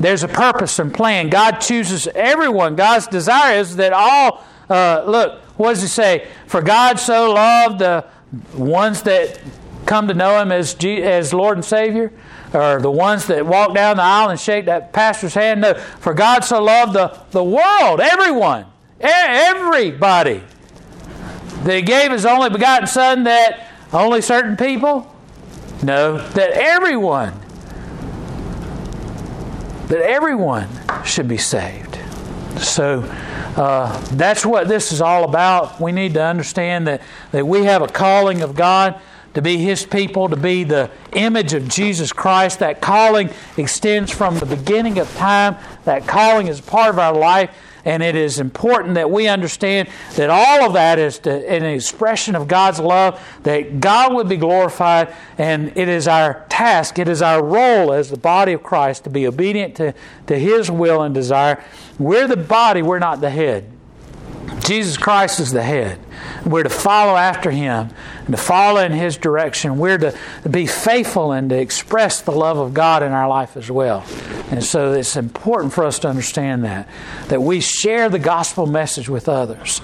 There's 0.00 0.22
a 0.22 0.28
purpose 0.28 0.78
and 0.78 0.94
plan. 0.94 1.28
God 1.28 1.58
chooses 1.58 2.06
everyone. 2.08 2.76
God's 2.76 3.08
desire 3.08 3.58
is 3.58 3.76
that 3.76 3.92
all, 3.92 4.44
uh, 4.70 5.02
look, 5.04 5.42
what 5.58 5.74
does 5.74 5.82
he 5.82 5.88
say? 5.88 6.26
For 6.46 6.62
God 6.62 6.98
so 6.98 7.32
loved 7.32 7.80
the 7.80 8.06
ones 8.54 9.02
that 9.02 9.40
come 9.86 10.08
to 10.08 10.14
know 10.14 10.40
him 10.40 10.52
as, 10.52 10.74
as 10.84 11.32
Lord 11.34 11.56
and 11.56 11.64
Savior, 11.64 12.12
or 12.52 12.80
the 12.80 12.90
ones 12.90 13.26
that 13.26 13.44
walk 13.46 13.74
down 13.74 13.96
the 13.96 14.02
aisle 14.02 14.30
and 14.30 14.38
shake 14.38 14.66
that 14.66 14.92
pastor's 14.92 15.34
hand. 15.34 15.62
No, 15.62 15.74
for 15.74 16.14
God 16.14 16.44
so 16.44 16.62
loved 16.62 16.92
the, 16.92 17.18
the 17.30 17.42
world, 17.42 18.00
everyone, 18.00 18.66
everybody, 19.00 20.42
that 21.64 21.74
he 21.74 21.82
gave 21.82 22.12
his 22.12 22.24
only 22.24 22.50
begotten 22.50 22.86
Son 22.86 23.24
that 23.24 23.68
only 23.92 24.20
certain 24.20 24.56
people? 24.56 25.14
No, 25.82 26.18
that 26.18 26.50
everyone, 26.50 27.32
that 29.88 30.00
everyone 30.00 30.68
should 31.04 31.28
be 31.28 31.38
saved. 31.38 31.87
So, 32.60 33.02
uh, 33.56 34.00
that's 34.12 34.44
what 34.44 34.68
this 34.68 34.92
is 34.92 35.00
all 35.00 35.24
about. 35.24 35.80
We 35.80 35.92
need 35.92 36.14
to 36.14 36.22
understand 36.22 36.86
that, 36.86 37.02
that 37.32 37.46
we 37.46 37.64
have 37.64 37.82
a 37.82 37.88
calling 37.88 38.42
of 38.42 38.54
God 38.54 39.00
to 39.34 39.42
be 39.42 39.58
His 39.58 39.86
people, 39.86 40.28
to 40.28 40.36
be 40.36 40.64
the 40.64 40.90
image 41.12 41.54
of 41.54 41.68
Jesus 41.68 42.12
Christ. 42.12 42.58
That 42.58 42.80
calling 42.80 43.30
extends 43.56 44.10
from 44.10 44.38
the 44.38 44.46
beginning 44.46 44.98
of 44.98 45.12
time. 45.16 45.56
That 45.84 46.06
calling 46.06 46.48
is 46.48 46.60
part 46.60 46.90
of 46.90 46.98
our 46.98 47.14
life. 47.14 47.50
And 47.88 48.02
it 48.02 48.14
is 48.14 48.38
important 48.38 48.96
that 48.96 49.10
we 49.10 49.28
understand 49.28 49.88
that 50.16 50.28
all 50.28 50.66
of 50.66 50.74
that 50.74 50.98
is 50.98 51.20
an 51.20 51.64
expression 51.64 52.36
of 52.36 52.46
God's 52.46 52.78
love, 52.78 53.18
that 53.44 53.80
God 53.80 54.12
would 54.12 54.28
be 54.28 54.36
glorified, 54.36 55.14
and 55.38 55.74
it 55.74 55.88
is 55.88 56.06
our 56.06 56.44
task, 56.50 56.98
it 56.98 57.08
is 57.08 57.22
our 57.22 57.42
role 57.42 57.94
as 57.94 58.10
the 58.10 58.18
body 58.18 58.52
of 58.52 58.62
Christ 58.62 59.04
to 59.04 59.10
be 59.10 59.26
obedient 59.26 59.74
to, 59.76 59.94
to 60.26 60.38
His 60.38 60.70
will 60.70 61.00
and 61.00 61.14
desire. 61.14 61.64
We're 61.98 62.28
the 62.28 62.36
body, 62.36 62.82
we're 62.82 62.98
not 62.98 63.22
the 63.22 63.30
head. 63.30 63.64
Jesus 64.60 64.96
Christ 64.96 65.40
is 65.40 65.52
the 65.52 65.62
head. 65.62 65.98
We're 66.44 66.62
to 66.62 66.68
follow 66.68 67.16
after 67.16 67.50
him 67.50 67.90
and 68.26 68.36
to 68.36 68.36
follow 68.36 68.80
in 68.80 68.92
his 68.92 69.16
direction. 69.16 69.78
We're 69.78 69.98
to 69.98 70.14
be 70.48 70.66
faithful 70.66 71.32
and 71.32 71.50
to 71.50 71.58
express 71.58 72.20
the 72.20 72.32
love 72.32 72.58
of 72.58 72.74
God 72.74 73.02
in 73.02 73.12
our 73.12 73.28
life 73.28 73.56
as 73.56 73.70
well. 73.70 74.04
And 74.50 74.62
so 74.64 74.92
it's 74.92 75.16
important 75.16 75.72
for 75.72 75.84
us 75.84 75.98
to 76.00 76.08
understand 76.08 76.64
that. 76.64 76.88
That 77.28 77.42
we 77.42 77.60
share 77.60 78.08
the 78.08 78.18
gospel 78.18 78.66
message 78.66 79.08
with 79.08 79.28
others. 79.28 79.80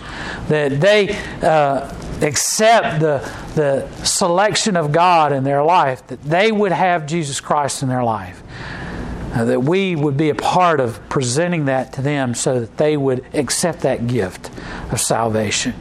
That 0.48 0.80
they 0.80 1.16
uh, 1.42 1.92
accept 2.22 3.00
the, 3.00 3.30
the 3.54 3.88
selection 4.04 4.76
of 4.76 4.92
God 4.92 5.32
in 5.32 5.44
their 5.44 5.62
life. 5.62 6.06
That 6.06 6.22
they 6.22 6.50
would 6.50 6.72
have 6.72 7.06
Jesus 7.06 7.40
Christ 7.40 7.82
in 7.82 7.88
their 7.88 8.04
life. 8.04 8.42
Uh, 9.34 9.44
that 9.44 9.60
we 9.62 9.96
would 9.96 10.16
be 10.16 10.30
a 10.30 10.34
part 10.34 10.78
of 10.78 11.00
presenting 11.08 11.64
that 11.64 11.92
to 11.94 12.02
them 12.02 12.34
so 12.34 12.60
that 12.60 12.76
they 12.76 12.96
would 12.96 13.24
accept 13.34 13.80
that 13.80 14.06
gift 14.06 14.50
of 14.90 15.00
salvation. 15.00 15.74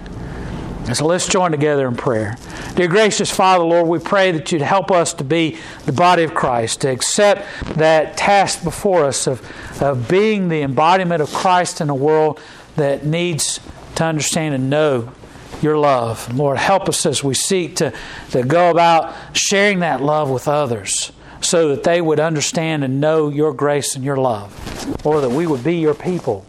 And 0.85 0.97
so 0.97 1.05
let's 1.05 1.27
join 1.27 1.51
together 1.51 1.87
in 1.87 1.95
prayer. 1.95 2.35
Dear 2.75 2.89
gracious 2.89 3.31
Father, 3.31 3.63
Lord, 3.63 3.87
we 3.87 3.99
pray 3.99 4.31
that 4.31 4.51
you'd 4.51 4.61
help 4.61 4.91
us 4.91 5.13
to 5.13 5.23
be 5.23 5.57
the 5.85 5.93
body 5.93 6.23
of 6.23 6.33
Christ, 6.33 6.81
to 6.81 6.89
accept 6.89 7.47
that 7.77 8.17
task 8.17 8.65
before 8.65 9.05
us 9.05 9.25
of, 9.25 9.41
of 9.81 10.09
being 10.09 10.49
the 10.49 10.61
embodiment 10.61 11.21
of 11.21 11.31
Christ 11.31 11.79
in 11.79 11.89
a 11.89 11.95
world 11.95 12.39
that 12.75 13.05
needs 13.05 13.61
to 13.95 14.03
understand 14.03 14.55
and 14.55 14.69
know 14.69 15.13
your 15.61 15.77
love. 15.77 16.33
Lord, 16.35 16.57
help 16.57 16.89
us 16.89 17.05
as 17.05 17.23
we 17.23 17.33
seek 17.33 17.77
to, 17.77 17.93
to 18.31 18.43
go 18.43 18.69
about 18.69 19.15
sharing 19.31 19.79
that 19.79 20.01
love 20.01 20.29
with 20.29 20.49
others 20.49 21.13
so 21.39 21.69
that 21.69 21.83
they 21.83 22.01
would 22.01 22.19
understand 22.19 22.83
and 22.83 22.99
know 22.99 23.29
your 23.29 23.53
grace 23.53 23.95
and 23.95 24.03
your 24.03 24.17
love, 24.17 25.05
or 25.05 25.21
that 25.21 25.29
we 25.29 25.47
would 25.47 25.63
be 25.63 25.77
your 25.77 25.93
people, 25.93 26.45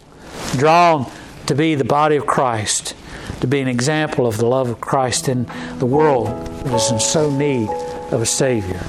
drawn 0.57 1.11
to 1.47 1.55
be 1.55 1.75
the 1.75 1.85
body 1.85 2.17
of 2.17 2.27
Christ, 2.27 2.95
to 3.41 3.47
be 3.47 3.61
an 3.61 3.69
example 3.69 4.27
of 4.27 4.39
the 4.39 4.47
love 4.47 4.69
of 4.69 4.81
Christ 4.81 5.29
in 5.29 5.47
the 5.79 5.87
world 5.87 6.29
that 6.29 6.75
is 6.75 6.91
in 6.91 7.01
so 7.01 7.31
need 7.31 7.69
of 8.13 8.23
a 8.23 8.27
Savior. 8.27 8.81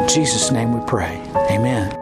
In 0.00 0.08
Jesus' 0.08 0.50
name 0.50 0.78
we 0.78 0.84
pray. 0.86 1.20
Amen. 1.50 2.01